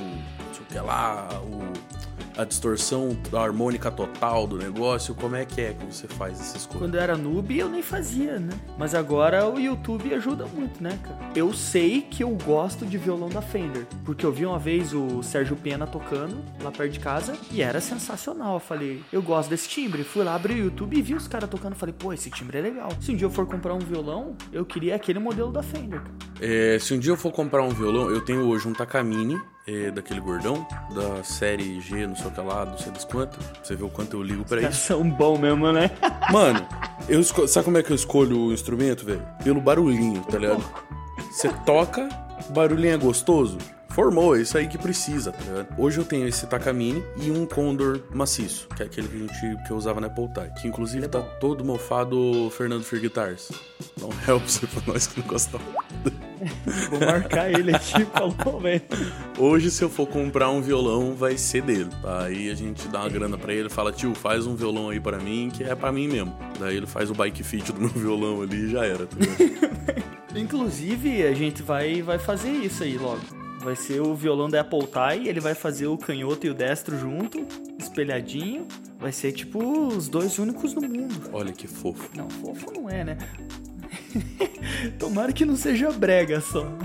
sei 0.53 0.63
o 0.63 0.67
que 0.67 0.79
lá, 0.79 1.29
o 1.45 1.96
a 2.37 2.45
distorção 2.45 3.16
a 3.33 3.40
harmônica 3.40 3.90
total 3.90 4.47
do 4.47 4.57
negócio? 4.57 5.14
Como 5.14 5.37
é 5.37 5.45
que 5.45 5.61
é 5.61 5.75
que 5.75 5.85
você 5.87 6.07
faz 6.07 6.40
essas 6.40 6.66
coisas? 6.66 6.81
Quando 6.81 6.95
eu 6.95 7.00
era 7.00 7.16
noob, 7.16 7.59
eu 7.59 7.69
nem 7.69 7.83
fazia, 7.83 8.38
né? 8.38 8.52
Mas 8.78 8.95
agora 8.95 9.49
o 9.49 9.59
YouTube 9.59 10.12
ajuda 10.14 10.47
muito, 10.47 10.83
né, 10.83 10.99
cara? 11.02 11.19
Eu 11.35 11.52
sei 11.52 12.02
que 12.02 12.23
eu 12.23 12.31
gosto 12.45 12.85
de 12.85 12.99
violão 12.99 13.28
da 13.28 13.40
Fender, 13.43 13.87
porque 14.05 14.25
eu 14.25 14.33
vi 14.33 14.45
uma 14.45 14.59
vez 14.59 14.93
o 14.93 15.23
Sérgio 15.23 15.57
Pena 15.57 15.87
tocando 15.87 16.37
lá 16.62 16.71
perto 16.71 16.93
de 16.93 17.00
casa 17.00 17.37
e 17.50 17.62
era 17.62 17.81
sensacional. 17.81 18.55
Eu 18.55 18.61
falei, 18.61 19.02
eu 19.12 19.23
gosto 19.23 19.49
desse 19.49 19.69
timbre. 19.69 20.05
Fui 20.05 20.23
lá, 20.23 20.35
abri 20.35 20.55
o 20.55 20.64
YouTube 20.64 20.97
e 20.97 21.02
vi 21.02 21.14
os 21.14 21.26
caras 21.26 21.49
tocando. 21.49 21.75
Falei, 21.75 21.95
pô, 21.99 22.12
esse 22.12 22.31
timbre 22.31 22.59
é 22.59 22.61
legal. 22.61 22.90
Se 23.00 23.12
um 23.12 23.16
dia 23.16 23.26
eu 23.26 23.31
for 23.31 23.47
comprar 23.47 23.75
um 23.75 23.78
violão, 23.78 24.37
eu 24.52 24.64
queria 24.64 24.95
aquele 24.97 25.19
modelo 25.19 25.50
da 25.50 25.62
Fender, 25.62 26.00
cara. 26.00 26.14
É, 26.40 26.78
se 26.78 26.93
um 26.95 26.99
dia 26.99 27.12
eu 27.12 27.16
for 27.16 27.33
comprar 27.33 27.62
um 27.62 27.71
violão, 27.71 28.11
eu 28.11 28.21
tenho 28.21 28.43
hoje 28.47 28.69
um 28.69 28.73
Takamine 28.73 29.40
é, 29.66 29.90
daquele 29.90 30.20
gordão, 30.20 30.66
da 30.94 31.23
série 31.25 31.80
G, 31.80 32.06
não 32.06 32.14
sei 32.14 32.26
o 32.26 32.30
que 32.30 32.40
lá, 32.40 32.64
não 32.64 32.78
sei 32.78 32.92
das 32.92 33.04
quantas. 33.04 33.44
Você 33.62 33.75
vê 33.75 33.85
o 33.85 33.88
quanto 33.88 34.16
eu 34.16 34.23
ligo 34.23 34.44
pra 34.44 34.62
isso. 34.62 34.87
São 34.87 35.08
bom 35.08 35.37
mesmo, 35.37 35.73
né? 35.73 35.90
Mano, 36.30 36.66
eu 37.08 37.20
esco... 37.20 37.49
sabe 37.49 37.64
como 37.64 37.78
é 37.78 37.82
que 37.82 37.90
eu 37.90 37.96
escolho 37.96 38.38
o 38.38 38.52
instrumento, 38.52 39.04
velho? 39.04 39.26
Pelo 39.42 39.61
barulhinho, 39.61 40.23
tá 40.23 40.38
ligado? 40.38 40.64
Você 41.30 41.49
toca, 41.64 42.08
o 42.49 42.52
barulhinho 42.52 42.94
é 42.94 42.96
gostoso, 42.96 43.58
formou, 43.97 44.37
é 44.37 44.43
isso 44.43 44.59
aí 44.59 44.69
que 44.69 44.76
precisa, 44.76 45.33
tá 45.33 45.43
ligado? 45.43 45.69
Hoje 45.79 45.97
eu 45.97 46.05
tenho 46.05 46.29
esse 46.29 46.47
Takamine 46.47 47.03
e 47.17 47.31
um 47.31 47.47
Condor 47.47 48.03
maciço, 48.12 48.69
que 48.76 48.83
é 48.83 48.87
aquele 48.87 49.09
que 49.09 49.17
a 49.17 49.19
gente 49.21 49.65
que 49.65 49.71
eu 49.71 49.76
usava 49.79 50.03
na 50.03 50.09
Apple 50.09 50.29
Tie, 50.35 50.53
que 50.61 50.69
inclusive 50.69 51.09
tá 51.09 51.23
todo 51.23 51.65
mofado 51.65 52.50
Fernando 52.50 52.85
Fer 52.85 53.00
Guitars. 53.00 53.50
Não 53.99 54.11
help 54.29 54.47
você 54.47 54.67
pra 54.67 54.83
nós 54.93 55.07
que 55.07 55.19
não 55.19 55.26
gostamos. 55.26 55.67
Vou 56.91 57.00
marcar 57.00 57.50
ele 57.50 57.75
aqui, 57.75 58.05
falou, 58.05 58.61
velho. 58.61 58.83
Hoje, 59.38 59.71
se 59.71 59.83
eu 59.83 59.88
for 59.88 60.07
comprar 60.07 60.50
um 60.50 60.61
violão, 60.61 61.15
vai 61.15 61.38
ser 61.38 61.62
dele. 61.62 61.88
Tá? 62.03 62.25
Aí 62.25 62.50
a 62.50 62.55
gente 62.55 62.87
dá 62.88 63.00
uma 63.00 63.09
grana 63.09 63.38
pra 63.38 63.55
ele, 63.55 63.71
fala, 63.71 63.93
tio, 63.93 64.15
faz 64.15 64.47
um 64.47 64.55
violão 64.55 64.91
aí 64.91 65.00
pra 65.00 65.17
mim, 65.19 65.50
que 65.50 65.65
é 65.65 65.75
pra 65.75 65.91
mim 65.91 66.07
mesmo. 66.07 66.37
Daí 66.61 66.76
ele 66.76 66.87
faz 66.87 67.11
o 67.11 67.15
bike 67.15 67.43
fit 67.43 67.73
do 67.73 67.81
meu 67.81 67.88
violão 67.97 68.43
ali 68.43 68.67
e 68.67 68.71
já 68.71 68.85
era, 68.85 69.07
tá 69.07 69.17
Inclusive, 70.38 71.26
a 71.26 71.33
gente 71.33 71.62
vai, 71.62 72.03
vai 72.03 72.19
fazer 72.19 72.50
isso 72.50 72.83
aí 72.83 72.99
logo. 72.99 73.36
Vai 73.66 73.75
ser 73.75 74.00
o 74.00 74.14
violão 74.14 74.49
da 74.49 74.61
Apple 74.61 74.87
Tie, 74.87 75.28
ele 75.28 75.40
vai 75.40 75.52
fazer 75.52 75.88
o 75.88 75.99
canhoto 75.99 76.46
e 76.46 76.50
o 76.50 76.54
destro 76.54 76.96
junto, 76.96 77.44
espelhadinho. 77.76 78.64
Vai 78.96 79.11
ser 79.11 79.32
tipo 79.32 79.58
os 79.88 80.06
dois 80.06 80.38
únicos 80.38 80.73
no 80.73 80.82
mundo. 80.82 81.28
Olha 81.32 81.52
que 81.52 81.66
fofo. 81.66 82.08
Não, 82.16 82.30
fofo 82.30 82.73
não 82.73 82.88
é, 82.88 83.02
né? 83.02 83.18
Tomara 85.00 85.32
que 85.32 85.44
não 85.44 85.56
seja 85.56 85.90
brega 85.90 86.40
só. 86.40 86.64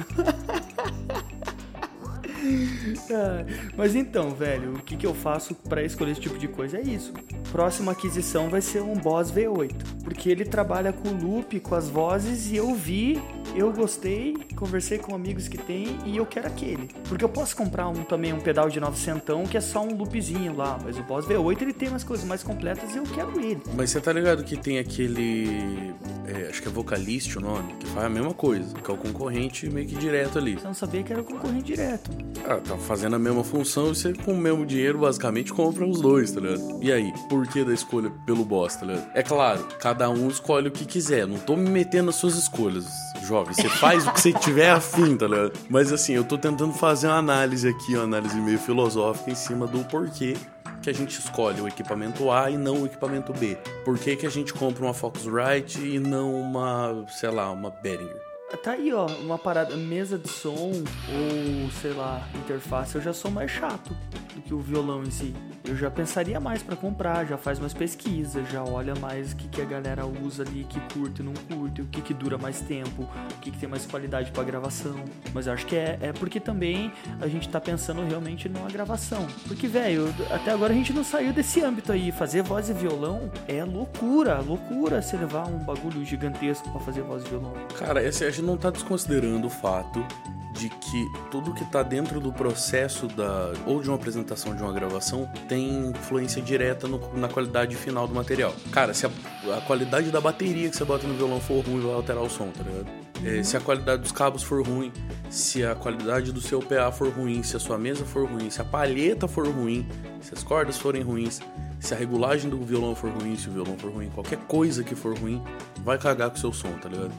Ah, 3.12 3.46
mas 3.78 3.96
então, 3.96 4.32
velho, 4.32 4.74
o 4.74 4.82
que, 4.82 4.98
que 4.98 5.06
eu 5.06 5.14
faço 5.14 5.54
para 5.54 5.84
escolher 5.84 6.14
esse 6.14 6.22
tipo 6.22 6.40
de 6.40 6.48
coisa? 6.48 6.80
É 6.80 6.82
isso. 6.82 7.14
Próxima 7.52 7.92
aquisição 7.92 8.50
vai 8.50 8.62
ser 8.62 8.82
um 8.82 8.96
Boss 8.96 9.32
V8. 9.32 10.04
Porque 10.04 10.30
ele 10.30 10.44
trabalha 10.44 10.92
com 10.92 11.12
loop, 11.12 11.60
com 11.60 11.76
as 11.76 11.88
vozes, 11.88 12.52
e 12.52 12.56
eu 12.56 12.74
vi, 12.74 13.22
eu 13.56 13.72
gostei, 13.72 14.38
conversei 14.56 14.98
com 14.98 15.14
amigos 15.14 15.48
que 15.48 15.58
tem 15.58 15.98
e 16.06 16.18
eu 16.18 16.26
quero 16.26 16.48
aquele. 16.48 16.90
Porque 17.08 17.24
eu 17.24 17.30
posso 17.30 17.56
comprar 17.56 17.88
um 17.88 18.04
também, 18.04 18.34
um 18.34 18.40
pedal 18.40 18.70
de 18.70 18.80
900 18.80 19.50
que 19.50 19.58
é 19.58 19.62
só 19.62 19.82
um 19.82 19.96
loopzinho 19.96 20.56
lá. 20.56 20.80
Mas 20.84 20.98
o 20.98 21.04
Boss 21.04 21.26
V8 21.26 21.62
ele 21.62 21.74
tem 21.74 21.90
umas 21.90 22.04
coisas 22.04 22.26
mais 22.26 22.44
completas 22.44 22.94
e 22.96 22.98
eu 22.98 23.04
quero 23.04 23.40
ele. 23.40 23.62
Mas 23.76 23.90
você 23.90 24.00
tá 24.00 24.14
ligado 24.14 24.44
que 24.44 24.56
tem 24.56 24.80
aquele. 24.80 25.94
É, 26.26 26.50
acho 26.50 26.62
que 26.62 26.68
é 26.68 26.72
Vocalist 26.72 27.36
o 27.36 27.42
nome, 27.42 27.74
que 27.74 27.88
faz 27.88 28.06
a 28.06 28.10
mesma 28.10 28.34
coisa, 28.34 28.74
que 28.76 28.90
é 28.90 28.94
o 28.94 28.98
concorrente 28.98 29.70
meio 29.70 29.88
que 29.88 29.96
direto 29.96 30.38
ali. 30.38 30.56
Eu 30.56 30.64
não 30.64 30.74
sabia 30.74 31.04
que 31.04 31.12
era 31.12 31.22
o 31.22 31.26
concorrente 31.26 31.66
direto. 31.66 32.10
Ah, 32.46 32.58
tá 32.58 32.78
fazendo 32.78 33.16
a 33.16 33.20
mesma 33.20 33.44
função 33.44 33.92
e 33.92 33.96
você 33.96 34.14
com 34.14 34.34
o 34.34 34.38
mesmo 34.38 34.66
dinheiro 34.66 35.00
basicamente 35.00 35.52
compra 35.54 35.86
os 35.86 36.00
dois, 36.00 36.32
tá 36.32 36.40
ligado? 36.40 36.80
E 36.82 36.92
aí, 36.92 37.12
por 37.30 37.46
que 37.48 37.64
da 37.64 37.74
escolha 37.74 38.12
pelo 38.26 38.46
boss, 38.46 38.76
tá 38.76 38.86
ligado? 38.86 39.12
É 39.14 39.24
claro, 39.24 39.68
cada 39.80 40.10
um 40.10 40.30
escolhe 40.30 40.68
o 40.68 40.72
que 40.72 40.86
quiser. 40.86 41.28
Não 41.28 41.38
tô 41.38 41.56
me 41.56 41.70
metendo 41.70 42.08
nas 42.08 42.16
suas 42.16 42.36
escolhas, 42.36 42.86
jovem. 43.24 43.41
Você 43.46 43.70
faz 43.70 44.08
o 44.08 44.12
que 44.12 44.22
você 44.22 44.34
tiver 44.34 44.70
afim, 44.70 45.16
tá 45.16 45.28
ligado? 45.28 45.54
Mas 45.70 45.92
assim, 45.92 46.14
eu 46.14 46.24
tô 46.24 46.38
tentando 46.38 46.74
fazer 46.74 47.08
uma 47.08 47.18
análise 47.18 47.68
aqui, 47.68 47.96
uma 47.96 48.04
análise 48.04 48.40
meio 48.40 48.60
filosófica 48.60 49.32
em 49.32 49.36
cima 49.36 49.68
do 49.68 49.84
porquê 49.86 50.36
que 50.82 50.90
a 50.90 50.94
gente 50.94 51.20
escolhe 51.20 51.62
o 51.62 51.68
equipamento 51.68 52.32
A 52.32 52.50
e 52.50 52.58
não 52.58 52.82
o 52.82 52.86
equipamento 52.86 53.32
B. 53.34 53.58
Por 53.86 53.98
que, 54.00 54.16
que 54.16 54.26
a 54.26 54.30
gente 54.30 54.54
compra 54.54 54.84
uma 54.84 54.94
Focusrite 54.94 55.80
e 55.80 56.00
não 56.00 56.34
uma, 56.34 57.06
sei 57.08 57.30
lá, 57.30 57.52
uma 57.52 57.70
Behringer? 57.70 58.32
Tá 58.64 58.72
aí, 58.72 58.92
ó, 58.92 59.06
uma 59.06 59.38
parada, 59.38 59.78
mesa 59.78 60.18
de 60.18 60.28
som 60.28 60.72
ou, 60.74 61.72
sei 61.82 61.94
lá, 61.94 62.28
interface, 62.36 62.96
eu 62.96 63.02
já 63.02 63.14
sou 63.14 63.32
mais 63.32 63.50
chato 63.50 63.96
do 64.36 64.42
que 64.42 64.54
o 64.54 64.60
violão 64.60 65.04
em 65.04 65.12
si. 65.12 65.34
Eu 65.64 65.76
já 65.76 65.92
pensaria 65.92 66.40
mais 66.40 66.64
para 66.64 66.76
comprar, 66.76 67.26
já 67.26 67.38
faz 67.38 67.60
mais 67.60 67.74
pesquisa, 67.74 68.44
já 68.46 68.64
olha 68.64 68.96
mais 68.96 69.34
o 69.34 69.36
que, 69.36 69.48
que 69.48 69.62
a 69.62 69.66
galera 69.66 70.06
usa 70.06 70.44
ali, 70.44 70.66
que 70.68 70.80
curte 70.94 71.22
e 71.22 71.26
não 71.26 71.34
curte, 71.34 71.82
o 71.82 71.86
que, 71.86 72.02
que 72.02 72.14
dura 72.14 72.38
mais 72.38 72.60
tempo, 72.62 73.04
o 73.04 73.40
que, 73.40 73.52
que 73.52 73.58
tem 73.58 73.70
mais 73.70 73.86
qualidade 73.86 74.32
para 74.32 74.44
gravação. 74.44 74.96
Mas 75.34 75.48
eu 75.48 75.54
acho 75.54 75.66
que 75.66 75.76
é, 75.76 75.98
é 76.02 76.14
porque 76.14 76.40
também 76.40 76.92
a 77.20 77.28
gente 77.28 77.48
tá 77.48 77.62
pensando 77.62 78.04
realmente 78.04 78.50
numa 78.50 78.70
gravação. 78.70 79.28
Porque, 79.48 79.68
velho, 79.68 80.14
até 80.32 80.52
agora 80.52 80.74
a 80.74 80.76
gente 80.76 80.94
não 80.94 81.04
saiu 81.04 81.32
desse 81.32 81.62
âmbito 81.62 81.92
aí. 81.92 82.12
Fazer 82.12 82.42
voz 82.42 82.70
e 82.70 82.74
violão 82.74 83.32
é 83.48 83.64
loucura, 83.64 84.40
loucura 84.40 85.02
você 85.02 85.16
levar 85.16 85.48
um 85.48 85.60
bagulho 85.60 86.04
gigantesco 86.04 86.70
para 86.72 86.82
fazer 86.82 87.02
voz 87.02 87.24
e 87.24 87.30
violão. 87.30 87.54
Cara, 87.78 88.04
esse, 88.04 88.24
a 88.24 88.30
gente 88.30 88.46
não 88.46 88.58
tá 88.58 88.72
desconsiderando 88.72 89.48
o 89.48 89.50
fato 89.50 90.06
de 90.54 90.70
que 90.70 91.12
tudo 91.30 91.54
que 91.54 91.64
está 91.64 91.82
dentro 91.82 92.20
do 92.20 92.32
processo 92.32 93.08
da 93.08 93.54
ou 93.66 93.82
de 93.82 93.90
uma 93.90 93.96
apresentação 93.96 94.56
de 94.56 94.62
uma 94.62 94.72
gravação 94.72 95.30
tem 95.48 95.61
influência 95.62 96.42
direta 96.42 96.88
no, 96.88 97.00
na 97.18 97.28
qualidade 97.28 97.76
final 97.76 98.08
do 98.08 98.14
material. 98.14 98.54
Cara, 98.72 98.94
se 98.94 99.06
a, 99.06 99.10
a, 99.58 99.62
qualidade 99.62 100.12
da 100.12 100.22
bateria 100.22 100.70
que 100.70 100.76
você 100.76 100.84
bota 100.84 101.08
no 101.08 101.14
violão 101.14 101.40
for 101.40 101.64
ruim, 101.66 101.82
vai 101.82 101.94
alterar 101.94 102.24
o 102.24 102.30
som, 102.30 102.50
tá 102.50 102.64
ligado? 102.64 102.88
É, 103.24 103.44
se 103.44 103.56
a 103.56 103.62
qualidade 103.62 104.02
dos 104.02 104.12
cabos 104.12 104.42
for 104.42 104.66
ruim, 104.66 104.92
se 105.30 105.64
a 105.64 105.76
qualidade 105.76 106.32
do 106.32 106.42
seu 106.42 106.60
PA 106.60 106.92
for 106.92 107.10
ruim, 107.10 107.44
se 107.44 107.56
a 107.56 107.60
sua 107.60 107.78
mesa 107.78 108.04
for 108.04 108.28
ruim, 108.28 108.50
se 108.50 108.62
a 108.62 108.66
palheta 108.66 109.28
for 109.28 109.48
ruim, 109.48 109.88
se 110.22 110.34
as 110.34 110.44
cordas 110.44 110.78
forem 110.78 111.04
ruins, 111.04 111.40
se 111.80 111.94
a 111.94 111.98
regulagem 111.98 112.50
do 112.50 112.58
violão 112.58 112.96
for 112.96 113.12
ruim, 113.12 113.36
se 113.38 113.48
o 113.48 113.52
violão 113.52 113.78
for 113.78 113.92
ruim, 113.92 114.10
qualquer 114.10 114.40
coisa 114.40 114.84
que 114.84 114.96
for 114.96 115.18
ruim, 115.18 115.44
vai 115.84 115.98
cagar 115.98 116.30
com 116.30 116.36
o 116.38 116.40
seu 116.40 116.52
som, 116.52 116.72
tá 116.74 116.90
ligado? 116.90 117.12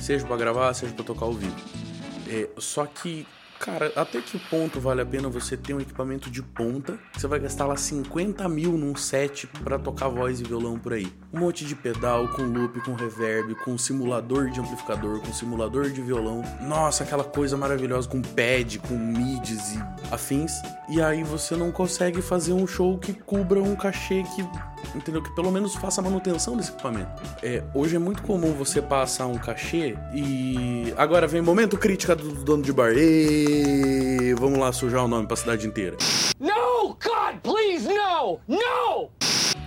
Seja 0.00 0.26
para 0.26 0.36
gravar, 0.36 0.72
seja 0.72 0.92
para 0.94 1.04
tocar 1.04 1.26
ao 1.26 1.32
vivo. 1.32 1.56
É, 2.28 2.48
só 2.58 2.86
que, 2.86 3.26
cara, 3.60 3.92
até 3.94 4.22
que 4.22 4.38
ponto 4.38 4.80
vale 4.80 5.02
a 5.02 5.06
pena 5.06 5.28
você 5.28 5.54
ter 5.54 5.74
um 5.74 5.80
equipamento 5.80 6.30
de 6.30 6.42
ponta? 6.42 6.98
Você 7.12 7.26
vai 7.26 7.38
gastar 7.38 7.66
lá 7.66 7.76
50 7.76 8.48
mil 8.48 8.72
num 8.72 8.96
set 8.96 9.46
para 9.46 9.78
tocar 9.78 10.08
voz 10.08 10.40
e 10.40 10.44
violão 10.44 10.78
por 10.78 10.94
aí. 10.94 11.12
Um 11.30 11.40
monte 11.40 11.66
de 11.66 11.76
pedal, 11.76 12.26
com 12.28 12.42
loop, 12.42 12.80
com 12.80 12.94
reverb, 12.94 13.54
com 13.56 13.76
simulador 13.76 14.50
de 14.50 14.60
amplificador, 14.60 15.20
com 15.20 15.32
simulador 15.32 15.90
de 15.90 16.00
violão. 16.00 16.42
Nossa, 16.62 17.04
aquela 17.04 17.22
coisa 17.22 17.56
maravilhosa 17.56 18.08
com 18.08 18.22
pad, 18.22 18.78
com 18.78 18.94
mids 18.94 19.74
e 19.74 19.78
afins. 20.10 20.52
E 20.88 21.00
aí 21.02 21.22
você 21.22 21.54
não 21.54 21.70
consegue 21.70 22.22
fazer 22.22 22.54
um 22.54 22.66
show 22.66 22.98
que 22.98 23.12
cubra 23.12 23.62
um 23.62 23.76
cachê 23.76 24.22
que 24.34 24.42
entendeu? 24.94 25.22
Que 25.22 25.34
pelo 25.34 25.50
menos 25.50 25.74
faça 25.74 26.00
a 26.00 26.04
manutenção 26.04 26.56
desse 26.56 26.70
equipamento. 26.70 27.22
É, 27.42 27.62
hoje 27.74 27.96
é 27.96 27.98
muito 27.98 28.22
comum 28.22 28.52
você 28.52 28.80
passar 28.80 29.26
um 29.26 29.38
cachê 29.38 29.96
e. 30.14 30.92
Agora 30.96 31.26
vem 31.26 31.40
momento 31.40 31.76
crítica 31.76 32.14
do 32.14 32.32
dono 32.44 32.62
de 32.62 32.72
bar. 32.72 32.92
E 32.96 34.34
vamos 34.38 34.58
lá 34.58 34.72
sujar 34.72 35.04
o 35.04 35.08
nome 35.08 35.26
pra 35.26 35.36
cidade 35.36 35.66
inteira. 35.66 35.96
No, 36.38 36.88
God, 36.88 37.40
please, 37.42 37.86
no! 37.88 38.40
No! 38.48 38.89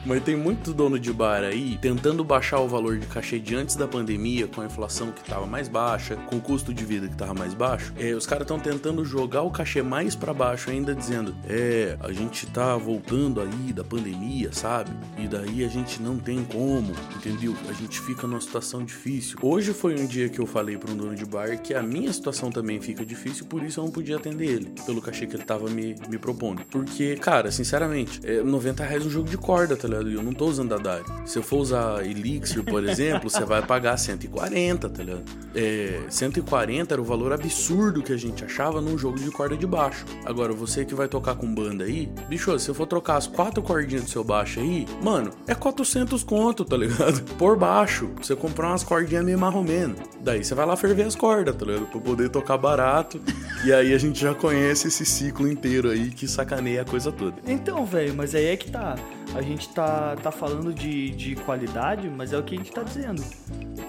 Mas 0.06 0.22
tem 0.22 0.36
muito 0.36 0.74
dono 0.74 1.00
de 1.00 1.14
bar 1.14 1.44
aí 1.44 1.78
tentando 1.82 2.24
baixar 2.26 2.60
o 2.60 2.68
valor 2.68 2.98
de 2.98 3.08
cachê 3.08 3.40
de 3.40 3.56
antes 3.56 3.78
da 3.78 3.88
pandemia, 3.88 4.48
com 4.48 4.60
a 4.60 4.66
inflação 4.66 5.12
que 5.12 5.24
tava 5.24 5.46
mais 5.46 5.70
baixa, 5.70 6.18
com 6.28 6.36
o 6.36 6.42
custo 6.42 6.74
de 6.74 6.84
vida 6.84 7.08
que 7.08 7.16
tava 7.16 7.34
mais 7.34 7.54
baixo. 7.54 7.94
É, 7.98 8.14
os 8.14 8.26
caras 8.26 8.44
estão 8.44 8.60
tentando 8.60 9.06
jogar 9.06 9.44
o 9.44 9.50
cachê 9.50 9.82
mais 9.82 10.14
para 10.14 10.34
baixo 10.34 10.70
ainda, 10.70 10.94
dizendo: 10.94 11.34
é, 11.48 11.98
a 12.02 12.12
gente 12.12 12.46
tá 12.48 12.76
voltando 12.76 13.40
aí 13.40 13.72
da 13.72 13.84
pandemia, 13.84 14.52
sabe? 14.52 14.92
E 15.18 15.26
daí 15.26 15.64
a 15.64 15.70
gente 15.70 16.02
não 16.02 16.18
tem 16.18 16.44
como, 16.44 16.94
entendeu? 17.16 17.56
A 17.70 17.74
gente 17.74 18.02
fica 18.02 18.28
numa 18.28 18.42
situação 18.42 18.84
difícil. 18.84 19.38
Hoje 19.42 19.74
foi 19.74 19.98
um 19.98 20.06
dia 20.06 20.28
que 20.28 20.40
eu 20.40 20.46
falei 20.46 20.78
para 20.78 20.92
um 20.92 20.98
dono 20.98 21.16
de 21.16 21.26
bar 21.26 21.58
que 21.62 21.74
a 21.74 21.82
minha 21.82 22.12
situação 22.12 22.52
também 22.52 22.82
fica 22.82 23.06
difícil, 23.06 23.46
por 23.46 23.64
isso 23.64 23.80
eu 23.80 23.86
não 23.86 23.92
podia 23.92 24.18
atender 24.18 24.48
ele, 24.48 24.74
pelo 24.86 25.02
cachê 25.02 25.26
que 25.26 25.36
ele 25.36 25.44
tava 25.44 25.70
me, 25.70 25.96
me 26.10 26.18
propondo. 26.18 26.66
Porque, 26.66 27.16
cara, 27.16 27.52
sinceramente, 27.52 28.20
é 28.24 28.44
90 28.44 28.84
reais 28.84 29.06
um 29.06 29.10
jogo 29.10 29.30
de 29.30 29.38
corda, 29.38 29.78
tá 29.78 29.88
ligado? 30.00 30.12
Eu 30.12 30.24
não 30.24 30.34
tô 30.34 30.46
usando 30.46 30.74
a 30.74 30.78
Dari. 30.78 31.04
Se 31.26 31.38
eu 31.38 31.44
for 31.44 31.58
usar 31.58 32.06
Elixir, 32.06 32.64
por 32.64 32.84
exemplo, 32.84 33.30
você 33.30 33.46
vai 33.46 33.62
pagar 33.62 33.98
140, 33.98 34.90
tá 34.90 35.04
ligado? 35.04 35.24
É, 35.56 36.02
140 36.10 36.94
era 36.94 37.02
o 37.02 37.06
valor 37.06 37.34
absurdo 37.34 38.02
que 38.02 38.12
a 38.12 38.18
gente 38.18 38.44
achava 38.44 38.82
num 38.82 38.98
jogo 38.98 39.20
de 39.20 39.30
corda 39.32 39.56
de 39.56 39.68
baixo. 39.68 40.06
Agora, 40.26 40.54
você 40.54 40.86
que 40.86 40.96
vai 40.96 41.08
tocar 41.08 41.36
com 41.36 41.54
banda 41.54 41.84
aí, 41.84 42.10
bicho, 42.28 42.58
se 42.60 42.70
eu 42.70 42.76
for 42.76 42.88
trocar 42.88 43.18
as 43.18 43.28
quatro 43.28 43.62
cordinhas 43.62 44.04
do 44.04 44.10
seu 44.10 44.24
baixo 44.24 44.60
aí, 44.60 44.86
mano, 45.02 45.32
é 45.48 45.56
400 45.56 46.24
conto, 46.24 46.66
tá 46.66 46.78
ligado? 46.78 47.22
Por 47.38 47.58
baixo. 47.58 48.10
Você 48.22 48.36
comprar 48.36 48.70
umas 48.70 48.84
cordinhas 48.84 49.24
meio 49.24 49.40
marromeno. 49.40 49.96
Daí 50.22 50.44
você 50.44 50.56
vai 50.56 50.66
lá 50.66 50.76
ferver 50.76 51.04
as 51.04 51.16
cordas, 51.16 51.56
tá 51.56 51.66
ligado? 51.66 51.88
Pra 51.88 52.00
poder 52.00 52.30
tocar 52.30 52.58
barato. 52.58 53.22
e 53.66 53.74
aí 53.74 53.94
a 53.94 53.98
gente 53.98 54.20
já 54.20 54.34
conhece 54.34 54.88
esse 54.88 55.06
ciclo 55.06 55.48
inteiro 55.48 55.90
aí 55.90 56.10
que 56.10 56.28
sacaneia 56.28 56.82
a 56.82 56.86
coisa 56.86 57.12
toda. 57.12 57.36
Então, 57.46 57.86
velho, 57.86 58.14
mas 58.16 58.34
aí 58.36 58.46
é 58.46 58.58
que 58.58 58.72
tá. 58.72 58.96
A 59.36 59.42
gente 59.42 59.70
tá, 59.70 60.16
tá 60.22 60.32
falando 60.32 60.74
de, 60.74 61.10
de 61.10 61.36
qualidade, 61.36 62.08
mas 62.10 62.34
é 62.34 62.38
o 62.38 62.44
que 62.44 62.54
a 62.54 62.58
gente 62.58 62.72
tá 62.72 62.84
dizendo. 62.84 63.24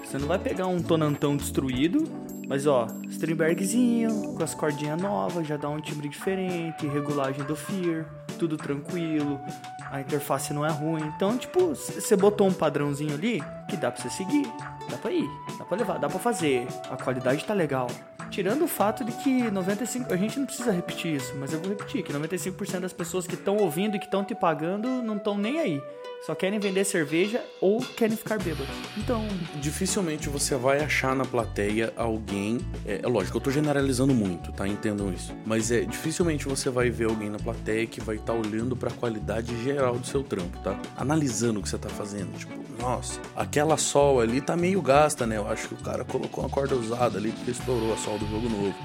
Você 0.03 0.17
não 0.17 0.27
vai 0.27 0.39
pegar 0.39 0.67
um 0.67 0.81
tonantão 0.81 1.37
destruído, 1.37 2.03
mas 2.47 2.65
ó, 2.65 2.87
Stringbergzinho, 3.09 4.33
com 4.35 4.43
as 4.43 4.55
cordinhas 4.55 4.99
novas, 4.99 5.47
já 5.47 5.55
dá 5.55 5.69
um 5.69 5.79
timbre 5.79 6.09
diferente, 6.09 6.87
regulagem 6.87 7.43
do 7.43 7.55
Fear, 7.55 8.05
tudo 8.39 8.57
tranquilo, 8.57 9.39
a 9.91 10.01
interface 10.01 10.53
não 10.53 10.65
é 10.65 10.71
ruim. 10.71 11.03
Então, 11.15 11.37
tipo, 11.37 11.75
você 11.75 12.15
botou 12.15 12.47
um 12.47 12.53
padrãozinho 12.53 13.13
ali 13.13 13.43
que 13.69 13.77
dá 13.77 13.91
pra 13.91 14.01
você 14.01 14.09
seguir, 14.09 14.51
dá 14.89 14.97
pra 14.97 15.11
ir, 15.11 15.27
dá 15.59 15.65
pra 15.65 15.77
levar, 15.77 15.99
dá 15.99 16.09
pra 16.09 16.19
fazer, 16.19 16.67
a 16.89 16.97
qualidade 16.97 17.45
tá 17.45 17.53
legal. 17.53 17.87
Tirando 18.29 18.63
o 18.63 18.67
fato 18.67 19.03
de 19.03 19.11
que 19.11 19.43
95%, 19.43 20.11
a 20.11 20.17
gente 20.17 20.39
não 20.39 20.45
precisa 20.45 20.71
repetir 20.71 21.15
isso, 21.15 21.33
mas 21.37 21.53
eu 21.53 21.59
vou 21.59 21.69
repetir, 21.69 22.03
que 22.03 22.11
95% 22.11 22.79
das 22.79 22.93
pessoas 22.93 23.25
que 23.25 23.35
estão 23.35 23.57
ouvindo 23.57 23.95
e 23.95 23.99
que 23.99 24.05
estão 24.05 24.23
te 24.23 24.35
pagando 24.35 25.01
não 25.01 25.17
estão 25.17 25.37
nem 25.37 25.59
aí. 25.59 25.81
Só 26.25 26.33
querem 26.33 26.57
vender 26.57 26.83
cerveja 26.85 27.43
ou 27.61 27.79
querem 27.79 28.17
ficar 28.17 28.39
bêbados. 28.39 28.73
Então. 28.97 29.23
Dificilmente 29.61 30.27
você 30.27 30.55
vai 30.55 30.83
achar 30.83 31.15
na 31.15 31.23
plateia 31.23 31.93
alguém. 31.95 32.59
É, 32.83 33.01
é 33.03 33.07
lógico, 33.07 33.37
eu 33.37 33.41
tô 33.41 33.51
generalizando 33.51 34.11
muito, 34.11 34.51
tá? 34.51 34.67
Entendam 34.67 35.13
isso. 35.13 35.31
Mas 35.45 35.69
é 35.69 35.81
dificilmente 35.81 36.47
você 36.47 36.67
vai 36.71 36.89
ver 36.89 37.05
alguém 37.05 37.29
na 37.29 37.37
plateia 37.37 37.85
que 37.85 38.01
vai 38.01 38.15
estar 38.15 38.33
tá 38.33 38.39
olhando 38.39 38.75
para 38.75 38.89
a 38.89 38.93
qualidade 38.93 39.55
geral 39.63 39.99
do 39.99 40.07
seu 40.07 40.23
trampo, 40.23 40.57
tá? 40.63 40.79
Analisando 40.97 41.59
o 41.59 41.63
que 41.63 41.69
você 41.69 41.77
tá 41.77 41.89
fazendo. 41.89 42.35
Tipo, 42.35 42.55
nossa, 42.81 43.19
aquela 43.35 43.77
sol 43.77 44.19
ali 44.19 44.41
tá 44.41 44.57
meio 44.57 44.81
gasta, 44.81 45.27
né? 45.27 45.37
Eu 45.37 45.47
acho 45.47 45.67
que 45.67 45.75
o 45.75 45.77
cara 45.77 46.03
colocou 46.03 46.43
uma 46.43 46.49
corda 46.49 46.75
usada 46.75 47.19
ali 47.19 47.31
porque 47.31 47.51
estourou 47.51 47.93
a 47.93 47.97
sol 47.97 48.17
do 48.17 48.27
jogo 48.27 48.49
novo. 48.49 48.75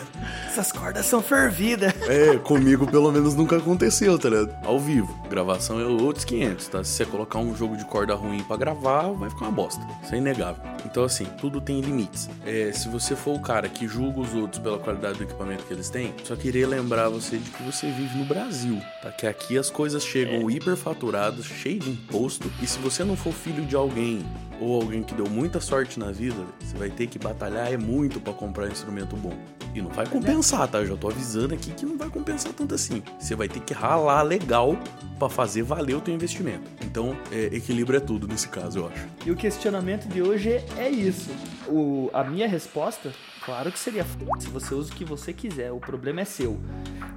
Essas 0.46 0.70
cordas 0.70 1.06
são 1.06 1.22
fervidas. 1.22 1.94
É, 2.02 2.36
comigo 2.36 2.86
pelo 2.86 3.10
menos 3.10 3.34
nunca 3.34 3.56
aconteceu, 3.56 4.18
tá 4.18 4.28
ligado? 4.28 4.54
Ao 4.66 4.78
vivo. 4.78 5.18
Gravação 5.30 5.80
é 5.80 5.84
outros 5.84 6.26
500, 6.26 6.68
tá? 6.68 6.89
Se 6.90 6.96
você 6.96 7.06
colocar 7.06 7.38
um 7.38 7.54
jogo 7.54 7.76
de 7.76 7.84
corda 7.84 8.16
ruim 8.16 8.42
para 8.42 8.56
gravar, 8.56 9.12
vai 9.12 9.30
ficar 9.30 9.44
uma 9.44 9.52
bosta. 9.52 9.80
Isso 10.02 10.12
é 10.12 10.18
inegável. 10.18 10.60
Então, 10.84 11.04
assim, 11.04 11.24
tudo 11.40 11.60
tem 11.60 11.80
limites. 11.80 12.28
É, 12.44 12.72
se 12.72 12.88
você 12.88 13.14
for 13.14 13.36
o 13.36 13.40
cara 13.40 13.68
que 13.68 13.86
julga 13.86 14.18
os 14.18 14.34
outros 14.34 14.60
pela 14.60 14.76
qualidade 14.76 15.18
do 15.18 15.22
equipamento 15.22 15.62
que 15.64 15.72
eles 15.72 15.88
têm, 15.88 16.12
só 16.24 16.34
queria 16.34 16.66
lembrar 16.66 17.08
você 17.08 17.38
de 17.38 17.48
que 17.48 17.62
você 17.62 17.86
vive 17.86 18.18
no 18.18 18.24
Brasil, 18.24 18.82
tá? 19.00 19.12
Que 19.12 19.28
aqui 19.28 19.56
as 19.56 19.70
coisas 19.70 20.04
chegam 20.04 20.50
é. 20.50 20.52
hiperfaturadas, 20.52 21.44
cheio 21.44 21.78
de 21.78 21.90
imposto, 21.90 22.52
e 22.60 22.66
se 22.66 22.78
você 22.80 23.04
não 23.04 23.16
for 23.16 23.32
filho 23.32 23.64
de 23.64 23.76
alguém 23.76 24.26
ou 24.60 24.80
alguém 24.80 25.02
que 25.02 25.14
deu 25.14 25.28
muita 25.28 25.60
sorte 25.60 25.98
na 25.98 26.12
vida, 26.12 26.44
você 26.60 26.76
vai 26.76 26.90
ter 26.90 27.06
que 27.06 27.18
batalhar 27.18 27.72
é 27.72 27.76
muito 27.76 28.20
para 28.20 28.32
comprar 28.32 28.66
um 28.66 28.70
instrumento 28.70 29.16
bom. 29.16 29.32
E 29.74 29.80
não 29.80 29.90
vai 29.90 30.06
compensar, 30.06 30.66
tá? 30.68 30.78
Eu 30.78 30.86
já 30.86 30.96
tô 30.96 31.08
avisando 31.08 31.54
aqui 31.54 31.70
que 31.70 31.86
não 31.86 31.96
vai 31.96 32.10
compensar 32.10 32.52
tanto 32.52 32.74
assim. 32.74 33.02
Você 33.18 33.36
vai 33.36 33.48
ter 33.48 33.60
que 33.60 33.72
ralar 33.72 34.22
legal 34.22 34.76
para 35.18 35.28
fazer 35.28 35.62
valer 35.62 35.94
o 35.94 36.00
teu 36.00 36.12
investimento. 36.12 36.68
Então, 36.84 37.16
é, 37.30 37.44
equilíbrio 37.54 37.96
é 37.96 38.00
tudo 38.00 38.26
nesse 38.26 38.48
caso, 38.48 38.80
eu 38.80 38.88
acho. 38.88 39.06
E 39.24 39.30
o 39.30 39.36
questionamento 39.36 40.08
de 40.08 40.20
hoje 40.22 40.64
é 40.76 40.88
isso. 40.88 41.30
O, 41.68 42.10
a 42.12 42.24
minha 42.24 42.48
resposta, 42.48 43.12
claro 43.44 43.70
que 43.70 43.78
seria 43.78 44.04
se 44.40 44.48
você 44.48 44.74
usa 44.74 44.92
o 44.92 44.96
que 44.96 45.04
você 45.04 45.32
quiser, 45.32 45.70
o 45.70 45.78
problema 45.78 46.22
é 46.22 46.24
seu. 46.24 46.58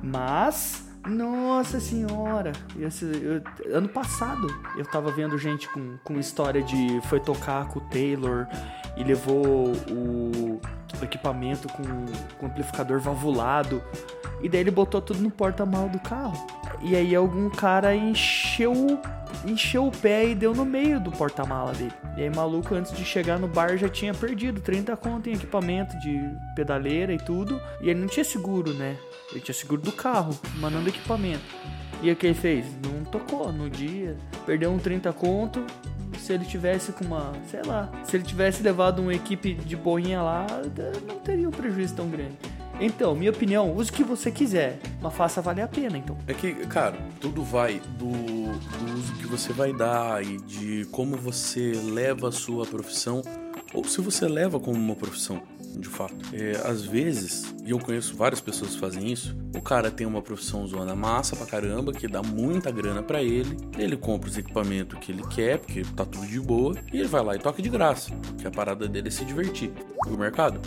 Mas 0.04 0.93
nossa 1.10 1.80
senhora! 1.80 2.54
Esse, 2.80 3.06
eu, 3.06 3.76
ano 3.76 3.90
passado 3.90 4.48
eu 4.78 4.86
tava 4.86 5.12
vendo 5.12 5.38
gente 5.38 5.68
com, 5.70 5.98
com 6.04 6.20
história 6.20 6.62
de 6.62 7.02
foi 7.10 7.20
tocar 7.20 7.68
com 7.68 7.80
o 7.80 7.82
Taylor 7.84 8.48
e 8.96 9.04
levou 9.04 9.74
o, 9.90 10.62
equipamento 11.04 11.68
com, 11.70 11.84
com 12.38 12.46
amplificador 12.46 13.00
valvulado. 13.00 13.82
E 14.42 14.50
daí 14.50 14.62
ele 14.62 14.72
botou 14.72 15.02
tudo 15.02 15.22
no 15.22 15.32
porta-malas 15.32 15.92
do 15.92 16.00
carro. 16.00 16.46
E 16.84 16.96
aí 16.96 17.16
algum 17.16 17.50
cara 17.50 17.96
encheu 17.96 19.00
encheu 19.46 19.88
o 19.88 19.92
pé 19.92 20.30
e 20.30 20.36
deu 20.36 20.54
no 20.54 20.66
meio 20.66 21.00
do 21.00 21.12
porta-mala 21.12 21.74
dele. 21.74 21.94
E 22.16 22.24
aí, 22.24 22.30
maluco, 22.30 22.76
antes 22.76 22.96
de 22.96 23.04
chegar 23.04 23.40
no 23.40 23.48
bar, 23.48 23.78
já 23.78 23.90
tinha 23.90 24.14
perdido 24.14 24.62
30 24.62 24.96
conto 24.98 25.30
em 25.30 25.34
equipamento 25.34 25.98
de 26.00 26.20
pedaleira 26.56 27.14
e 27.14 27.18
tudo. 27.18 27.60
E 27.82 27.90
ele 27.90 28.00
não 28.00 28.08
tinha 28.08 28.24
seguro, 28.24 28.74
né? 28.74 28.98
Ele 29.32 29.42
tinha 29.42 29.54
seguro 29.54 29.82
do 29.82 29.92
carro, 29.92 30.38
mandando 30.58 30.90
equipamento. 30.90 31.44
E 32.02 32.12
o 32.12 32.16
que 32.16 32.28
ele 32.28 32.36
fez? 32.36 32.66
Não 32.86 33.04
tocou 33.06 33.52
no 33.52 33.70
dia. 33.70 34.18
Perdeu 34.46 34.72
um 34.72 34.78
30 34.78 35.12
conto. 35.14 35.66
Se 36.20 36.32
ele 36.32 36.46
tivesse 36.46 36.92
com 36.92 37.04
uma, 37.06 37.34
sei 37.50 37.64
lá, 37.64 37.90
se 38.04 38.16
ele 38.16 38.24
tivesse 38.24 38.62
levado 38.62 39.00
uma 39.00 39.14
equipe 39.14 39.56
de 39.56 39.76
boinha 39.76 40.22
lá, 40.22 40.46
não 41.08 41.20
teria 41.20 41.48
um 41.48 41.52
prejuízo 41.52 41.96
tão 41.96 42.08
grande. 42.08 42.38
Então, 42.80 43.16
minha 43.16 43.32
opinião, 43.32 43.76
use 43.76 43.90
o 43.90 43.94
que 43.94 44.04
você 44.04 44.32
quiser, 44.32 44.80
mas 45.02 45.14
faça 45.14 45.42
valer 45.42 45.62
a 45.62 45.68
pena, 45.68 45.98
então. 45.98 46.18
É 46.28 46.34
que, 46.34 46.54
cara, 46.68 46.98
tudo 47.20 47.44
vai 47.44 47.80
do, 47.98 48.10
do 48.10 48.94
uso 48.98 49.14
que 49.16 49.28
você 49.28 49.54
vai 49.54 49.72
dar 49.72 50.24
e 50.24 50.38
de 50.38 50.86
como 50.92 51.16
você 51.16 51.74
leva 51.74 52.30
a 52.30 52.32
sua 52.32 52.66
profissão, 52.66 53.22
ou 53.74 53.84
se 53.84 54.02
você 54.02 54.28
leva 54.28 54.60
como 54.60 54.78
uma 54.78 54.96
profissão 54.96 55.42
de 55.80 55.88
fato. 55.88 56.16
É, 56.34 56.62
às 56.68 56.84
vezes, 56.84 57.54
e 57.66 57.72
eu 57.72 57.80
conheço 57.80 58.16
várias 58.16 58.40
pessoas 58.40 58.72
que 58.72 58.80
fazem 58.80 59.12
isso, 59.12 59.36
o 59.56 59.62
cara 59.62 59.90
tem 59.90 60.06
uma 60.06 60.22
profissão 60.22 60.66
zona 60.68 60.96
massa 60.96 61.36
pra 61.36 61.46
caramba, 61.46 61.92
que 61.92 62.08
dá 62.08 62.22
muita 62.22 62.72
grana 62.72 63.02
para 63.02 63.22
ele, 63.22 63.58
ele 63.78 63.98
compra 63.98 64.30
os 64.30 64.38
equipamentos 64.38 64.98
que 65.00 65.12
ele 65.12 65.24
quer, 65.28 65.60
porque 65.60 65.84
tá 65.96 66.06
tudo 66.06 66.26
de 66.28 66.40
boa, 66.40 66.76
e 66.92 67.00
ele 67.00 67.08
vai 67.08 67.24
lá 67.24 67.36
e 67.36 67.40
toca 67.40 67.62
de 67.62 67.70
graça, 67.70 68.12
que 68.38 68.48
a 68.48 68.52
parada 68.52 68.88
dele 68.88 69.08
é 69.08 69.12
se 69.12 69.26
divertir. 69.26 69.72
E 70.08 70.10
o 70.10 70.18
mercado? 70.18 70.60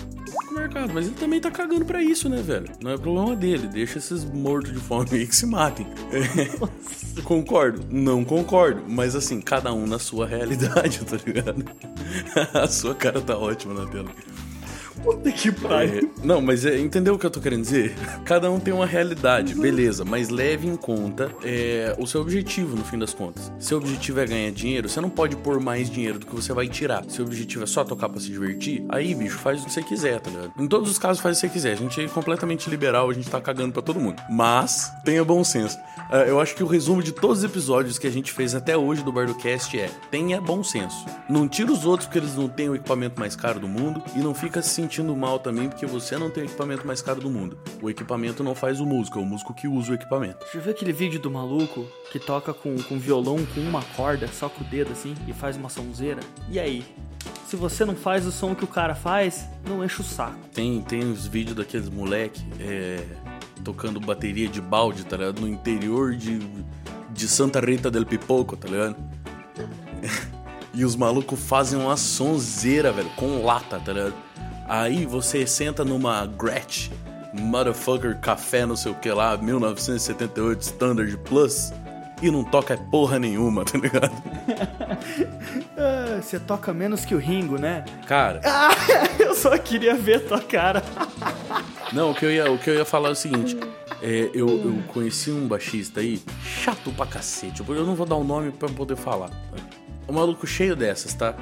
O 0.51 0.55
mercado, 0.55 0.93
mas 0.93 1.07
ele 1.07 1.15
também 1.15 1.41
tá 1.41 1.51
cagando 1.51 1.85
para 1.85 2.03
isso, 2.03 2.29
né, 2.29 2.43
velho? 2.43 2.71
Não 2.83 2.91
é 2.91 2.99
problema 2.99 3.37
dele, 3.37 3.69
deixa 3.69 3.99
esses 3.99 4.25
mortos 4.25 4.73
de 4.73 4.79
fome 4.79 5.09
aí 5.13 5.27
que 5.27 5.37
se 5.37 5.47
matem. 5.47 5.87
É, 6.11 7.23
concordo? 7.23 7.87
Não 7.91 8.25
concordo, 8.25 8.83
mas 8.89 9.15
assim, 9.15 9.41
cada 9.41 9.73
um 9.73 9.87
na 9.87 9.99
sua 9.99 10.27
realidade, 10.27 11.01
tá 11.05 11.19
ligado? 11.25 11.65
a 12.55 12.67
sua 12.67 12.95
cara 12.97 13.21
tá 13.21 13.37
ótima 13.37 13.75
na 13.75 13.87
tela. 13.91 14.11
Puta 15.03 15.31
que 15.31 15.53
pariu. 15.53 16.11
É, 16.23 16.27
não, 16.27 16.41
mas 16.41 16.65
é, 16.65 16.79
entendeu 16.79 17.15
o 17.15 17.19
que 17.19 17.27
eu 17.27 17.31
tô 17.31 17.41
querendo 17.41 17.63
dizer? 17.63 17.95
Cada 18.25 18.51
um 18.51 18.59
tem 18.59 18.73
uma 18.73 18.87
realidade, 18.87 19.55
beleza, 19.55 20.05
mas 20.05 20.29
leve 20.29 20.67
em 20.67 20.77
conta 20.77 21.31
é, 21.43 21.95
o 21.99 22.07
seu 22.07 22.21
objetivo 22.21 22.77
no 22.77 22.85
fim 22.85 22.99
das 22.99 23.15
contas. 23.15 23.53
Seu 23.59 23.79
objetivo 23.79 24.21
é 24.21 24.27
ganhar 24.27 24.51
dinheiro, 24.51 24.89
você 24.89 25.01
não 25.01 25.11
pode 25.11 25.37
pôr 25.37 25.61
mais 25.61 25.91
dinheiro 25.91 26.19
do 26.19 26.27
que 26.27 26.35
você 26.35 26.53
vai 26.53 26.69
tirar. 26.69 27.05
Seu 27.09 27.25
objetivo 27.25 27.65
é 27.65 27.67
só 27.67 27.85
tocar 27.85 28.09
pra 28.09 28.21
se 28.21 28.27
divertir, 28.27 28.85
aí, 28.89 29.15
bicho, 29.15 29.39
faz 29.39 29.63
o 29.63 29.65
que 29.67 29.73
você 29.73 29.83
quiser, 29.83 30.21
tá 30.21 30.31
ligado? 30.31 30.53
Em 30.59 30.67
todos 30.67 30.91
os 30.91 30.99
casos, 30.99 31.23
faz 31.23 31.39
o 31.39 31.41
que 31.41 31.47
você 31.47 31.53
quiser. 31.53 31.73
A 31.73 31.77
gente 31.77 32.01
é 32.01 32.09
completamente 32.09 32.69
liberal, 32.69 33.09
a 33.11 33.13
gente 33.13 33.29
tá 33.29 33.41
cagando 33.41 33.73
pra 33.73 33.83
todo 33.83 34.01
mundo. 34.01 34.21
Mas, 34.31 34.91
tenha 35.05 35.25
bom 35.25 35.43
senso. 35.45 35.79
Uh, 36.11 36.29
eu 36.29 36.41
acho 36.41 36.55
que 36.55 36.63
o 36.63 36.67
resumo 36.67 37.03
de 37.03 37.13
todos 37.13 37.39
os 37.39 37.45
episódios 37.45 37.99
que 37.99 38.07
a 38.07 38.11
gente 38.11 38.33
fez 38.33 38.55
até 38.55 38.77
hoje 38.77 39.03
do 39.03 39.13
Bardocast 39.13 39.79
é: 39.79 39.91
tenha 40.11 40.41
bom 40.41 40.63
senso. 40.63 41.05
Não 41.29 41.49
tira 41.49 41.73
os 41.73 41.85
outros 41.85 42.07
porque 42.07 42.19
eles 42.19 42.37
não 42.37 42.49
têm 42.49 42.69
o 42.69 42.77
equipamento 42.77 43.19
mais 43.19 43.35
caro 43.35 43.59
do 43.59 43.67
mundo 43.67 44.03
e 44.15 44.21
não 44.21 44.33
fica 44.33 44.63
se 44.63 44.71
sentindo 44.71 44.96
mal 45.05 45.39
também 45.39 45.69
porque 45.69 45.85
você 45.85 46.17
não 46.17 46.31
tem 46.31 46.45
o 46.45 46.47
equipamento 46.47 46.87
mais 46.87 47.03
caro 47.03 47.21
do 47.21 47.29
mundo. 47.29 47.59
O 47.83 47.91
equipamento 47.91 48.43
não 48.43 48.55
faz 48.55 48.81
o 48.81 48.87
músico, 48.87 49.19
é 49.19 49.23
o 49.23 49.27
músico 49.27 49.53
que 49.53 49.69
usa 49.69 49.93
o 49.93 49.95
equipamento. 49.95 50.47
Você 50.47 50.59
viu 50.59 50.71
aquele 50.73 50.93
vídeo 50.93 51.21
do 51.21 51.31
maluco 51.31 51.87
que 52.11 52.19
toca 52.19 52.55
com, 52.55 52.77
com 52.83 52.99
violão 52.99 53.37
com 53.55 53.61
uma 53.61 53.83
corda, 53.97 54.29
só 54.29 54.49
com 54.49 54.65
o 54.65 54.67
dedo 54.67 54.93
assim, 54.93 55.15
e 55.27 55.33
faz 55.33 55.57
uma 55.57 55.69
sonzeira? 55.69 56.21
E 56.49 56.59
aí? 56.59 56.85
Se 57.47 57.57
você 57.57 57.85
não 57.85 57.95
faz 57.95 58.27
o 58.27 58.33
som 58.33 58.55
que 58.55 58.65
o 58.65 58.69
cara 58.69 58.95
faz, 58.95 59.47
não 59.69 59.85
enche 59.85 60.01
o 60.01 60.05
saco. 60.05 60.39
Tem, 60.53 60.81
tem 60.83 61.11
os 61.11 61.27
vídeos 61.27 61.57
daqueles 61.57 61.89
moleque 61.89 62.45
é, 62.59 63.05
tocando 63.63 64.01
bateria 64.01 64.49
de 64.49 64.61
balde, 64.61 65.05
tá 65.05 65.17
ligado? 65.17 65.41
No 65.41 65.49
interior 65.49 66.15
de 66.15 66.41
de 67.17 67.27
Santa 67.27 67.61
Rita 67.61 67.91
del 67.91 68.05
Pipoco, 68.05 68.57
tá 68.57 68.69
ligado? 68.69 68.97
e 70.75 70.85
os 70.85 70.95
malucos 70.95 71.41
fazem 71.41 71.79
uma 71.79 71.97
sonzeira, 71.97 72.93
velho, 72.93 73.09
com 73.17 73.43
lata, 73.43 73.81
tá 73.81 73.93
ligado? 73.93 74.15
Aí 74.69 75.05
você 75.07 75.47
senta 75.47 75.85
numa 75.85 76.27
Gretsch, 76.27 76.91
motherfucker 77.33 78.19
café, 78.21 78.67
não 78.67 78.77
sei 78.77 78.93
o 78.93 78.95
que 78.95 79.11
lá, 79.11 79.37
1978 79.37 80.61
Standard 80.63 81.17
Plus, 81.19 81.73
e 82.23 82.31
não 82.31 82.43
toca 82.43 82.77
porra 82.77 83.19
nenhuma, 83.19 83.63
tá 83.67 83.79
ligado? 83.79 84.13
Ah, 85.77 86.21
Você 86.21 86.41
toca 86.41 86.73
menos 86.73 87.05
que 87.05 87.15
o 87.15 87.19
Ringo, 87.19 87.59
né? 87.59 87.85
Cara, 88.07 88.41
Ah, 88.45 88.71
eu 89.21 89.35
só 89.35 89.57
queria 89.59 89.95
ver 89.95 90.27
tua 90.27 90.41
cara. 90.41 90.83
não, 91.93 92.11
o 92.11 92.15
que 92.15 92.25
eu 92.25 92.33
ia, 92.33 92.51
o 92.51 92.59
que 92.59 92.71
eu 92.71 92.75
ia 92.75 92.85
falar 92.85 93.11
é 93.11 93.13
o 93.13 93.17
seguinte. 93.17 93.57
é, 94.03 94.31
eu, 94.35 94.49
eu 94.49 94.83
conheci 94.89 95.31
um 95.31 95.47
baixista 95.47 96.01
aí, 96.01 96.23
chato 96.43 96.91
pra 96.93 97.07
cacete. 97.07 97.63
Eu 97.69 97.85
não 97.87 97.95
vou 97.95 98.07
dar 98.07 98.17
o 98.17 98.25
nome 98.25 98.51
pra 98.51 98.69
poder 98.69 98.97
falar. 98.97 99.29
tá? 99.29 99.37
Um 100.09 100.13
maluco 100.15 100.47
cheio 100.47 100.75
dessas, 100.75 101.13
tá? 101.15 101.35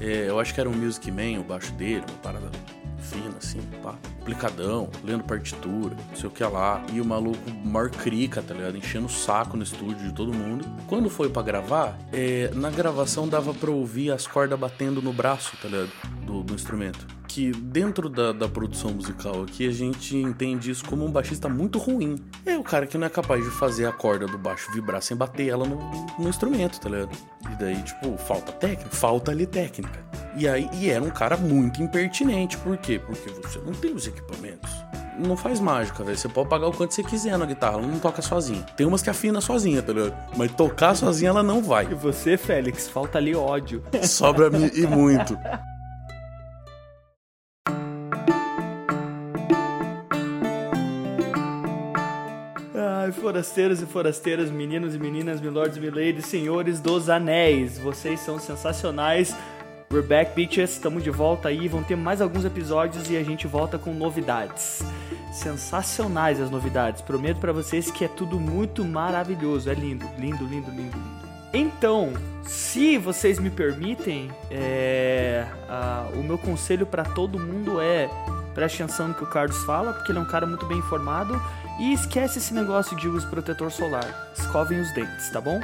É, 0.00 0.28
eu 0.28 0.40
acho 0.40 0.54
que 0.54 0.60
era 0.60 0.68
um 0.68 0.72
Music 0.72 1.10
Man, 1.12 1.40
o 1.40 1.44
baixo 1.44 1.72
dele, 1.72 2.02
uma 2.08 2.18
parada 2.22 2.50
assim, 3.52 3.60
pá. 3.82 3.94
Aplicadão, 4.20 4.88
lendo 5.04 5.24
partitura, 5.24 5.96
não 6.08 6.16
sei 6.16 6.28
o 6.28 6.30
que 6.30 6.44
lá. 6.44 6.82
E 6.92 7.00
o 7.00 7.04
maluco 7.04 7.38
maior 7.64 7.90
crica, 7.90 8.42
tá 8.42 8.54
ligado? 8.54 8.76
Enchendo 8.76 9.06
o 9.06 9.10
saco 9.10 9.56
no 9.56 9.62
estúdio 9.62 10.08
de 10.08 10.14
todo 10.14 10.32
mundo. 10.32 10.64
Quando 10.86 11.10
foi 11.10 11.28
pra 11.28 11.42
gravar, 11.42 11.98
é, 12.12 12.50
na 12.54 12.70
gravação 12.70 13.28
dava 13.28 13.52
pra 13.52 13.70
ouvir 13.70 14.10
as 14.10 14.26
cordas 14.26 14.58
batendo 14.58 15.02
no 15.02 15.12
braço, 15.12 15.56
tá 15.60 15.68
ligado? 15.68 15.90
Do, 16.24 16.42
do 16.42 16.54
instrumento. 16.54 17.06
Que 17.34 17.50
dentro 17.50 18.10
da, 18.10 18.30
da 18.30 18.46
produção 18.46 18.90
musical 18.90 19.42
aqui, 19.42 19.66
a 19.66 19.72
gente 19.72 20.14
entende 20.14 20.70
isso 20.70 20.84
como 20.84 21.06
um 21.06 21.10
baixista 21.10 21.48
muito 21.48 21.78
ruim. 21.78 22.16
É 22.44 22.58
o 22.58 22.62
cara 22.62 22.86
que 22.86 22.98
não 22.98 23.06
é 23.06 23.08
capaz 23.08 23.42
de 23.42 23.50
fazer 23.50 23.86
a 23.86 23.92
corda 23.92 24.26
do 24.26 24.36
baixo 24.36 24.70
vibrar 24.70 25.00
sem 25.00 25.16
bater 25.16 25.48
ela 25.48 25.66
no, 25.66 25.78
no 26.18 26.28
instrumento, 26.28 26.78
tá 26.78 26.90
ligado? 26.90 27.16
E 27.50 27.54
daí, 27.56 27.82
tipo, 27.82 28.18
falta 28.18 28.52
técnica, 28.52 28.90
falta 28.90 29.30
ali 29.30 29.46
técnica. 29.46 30.04
E 30.36 30.46
aí, 30.46 30.68
e 30.74 30.90
era 30.90 31.02
um 31.02 31.08
cara 31.08 31.38
muito 31.38 31.82
impertinente. 31.82 32.58
Por 32.58 32.76
quê? 32.76 32.98
Porque 32.98 33.30
você 33.30 33.58
não 33.60 33.72
tem 33.72 33.94
os 33.94 34.06
equipamentos. 34.06 34.70
Não 35.18 35.34
faz 35.34 35.58
mágica, 35.58 36.04
velho. 36.04 36.18
Você 36.18 36.28
pode 36.28 36.50
pagar 36.50 36.66
o 36.66 36.72
quanto 36.72 36.92
você 36.92 37.02
quiser 37.02 37.38
na 37.38 37.46
guitarra, 37.46 37.78
ela 37.78 37.86
não 37.86 37.98
toca 37.98 38.20
sozinha. 38.20 38.60
Tem 38.76 38.86
umas 38.86 39.00
que 39.00 39.08
afina 39.08 39.40
sozinha, 39.40 39.80
tá 39.80 39.94
ligado? 39.94 40.14
Mas 40.36 40.52
tocar 40.52 40.94
sozinha 40.94 41.30
ela 41.30 41.42
não 41.42 41.62
vai. 41.62 41.90
E 41.90 41.94
você, 41.94 42.36
Félix, 42.36 42.90
falta 42.90 43.16
ali 43.16 43.34
ódio. 43.34 43.82
Sobra 44.02 44.50
e 44.74 44.86
muito. 44.86 45.34
Forasteiros 53.20 53.80
e 53.82 53.86
forasteiras, 53.86 54.50
meninos 54.50 54.94
e 54.94 54.98
meninas, 54.98 55.40
milords 55.40 55.76
e 55.76 55.80
miladies, 55.80 56.26
senhores 56.26 56.80
dos 56.80 57.08
anéis, 57.08 57.78
vocês 57.78 58.18
são 58.20 58.38
sensacionais. 58.38 59.34
We're 59.92 60.06
back, 60.06 60.34
bitches, 60.34 60.72
estamos 60.72 61.04
de 61.04 61.10
volta 61.10 61.48
aí, 61.48 61.68
vão 61.68 61.82
ter 61.82 61.96
mais 61.96 62.20
alguns 62.20 62.44
episódios 62.44 63.10
e 63.10 63.16
a 63.16 63.22
gente 63.22 63.46
volta 63.46 63.78
com 63.78 63.92
novidades. 63.92 64.82
Sensacionais 65.32 66.40
as 66.40 66.50
novidades, 66.50 67.00
prometo 67.02 67.38
pra 67.38 67.52
vocês 67.52 67.90
que 67.90 68.04
é 68.04 68.08
tudo 68.08 68.40
muito 68.40 68.84
maravilhoso, 68.84 69.70
é 69.70 69.74
lindo, 69.74 70.06
lindo, 70.18 70.44
lindo, 70.44 70.70
lindo, 70.70 70.92
lindo. 70.96 71.22
Então, 71.52 72.12
se 72.42 72.96
vocês 72.98 73.38
me 73.38 73.50
permitem, 73.50 74.30
é, 74.50 75.46
a- 75.68 76.08
o 76.14 76.22
meu 76.22 76.38
conselho 76.38 76.86
pra 76.86 77.04
todo 77.04 77.38
mundo 77.38 77.80
é 77.80 78.08
preste 78.54 78.82
atenção 78.82 79.08
no 79.08 79.14
que 79.14 79.22
o 79.24 79.26
Carlos 79.26 79.56
fala, 79.64 79.92
porque 79.94 80.12
ele 80.12 80.18
é 80.18 80.22
um 80.22 80.26
cara 80.26 80.46
muito 80.46 80.66
bem 80.66 80.78
informado. 80.78 81.40
E 81.78 81.92
esquece 81.92 82.38
esse 82.38 82.52
negócio 82.52 82.96
de 82.96 83.08
uso 83.08 83.28
protetor 83.28 83.70
solar. 83.70 84.06
Escovem 84.36 84.80
os 84.80 84.92
dentes, 84.94 85.30
tá 85.30 85.40
bom? 85.40 85.60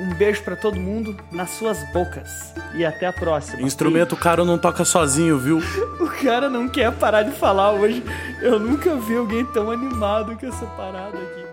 Um 0.00 0.14
beijo 0.14 0.42
pra 0.42 0.56
todo 0.56 0.80
mundo 0.80 1.16
nas 1.30 1.50
suas 1.50 1.78
bocas. 1.92 2.54
E 2.74 2.84
até 2.84 3.06
a 3.06 3.12
próxima. 3.12 3.60
Instrumento 3.62 4.16
caro 4.16 4.44
não 4.44 4.58
toca 4.58 4.84
sozinho, 4.84 5.38
viu? 5.38 5.60
O 6.00 6.22
cara 6.22 6.50
não 6.50 6.68
quer 6.68 6.92
parar 6.92 7.22
de 7.22 7.30
falar 7.30 7.72
hoje. 7.72 8.02
Eu 8.42 8.58
nunca 8.58 8.94
vi 8.96 9.16
alguém 9.16 9.44
tão 9.46 9.70
animado 9.70 10.36
com 10.36 10.46
essa 10.46 10.66
parada 10.66 11.16
aqui. 11.16 11.49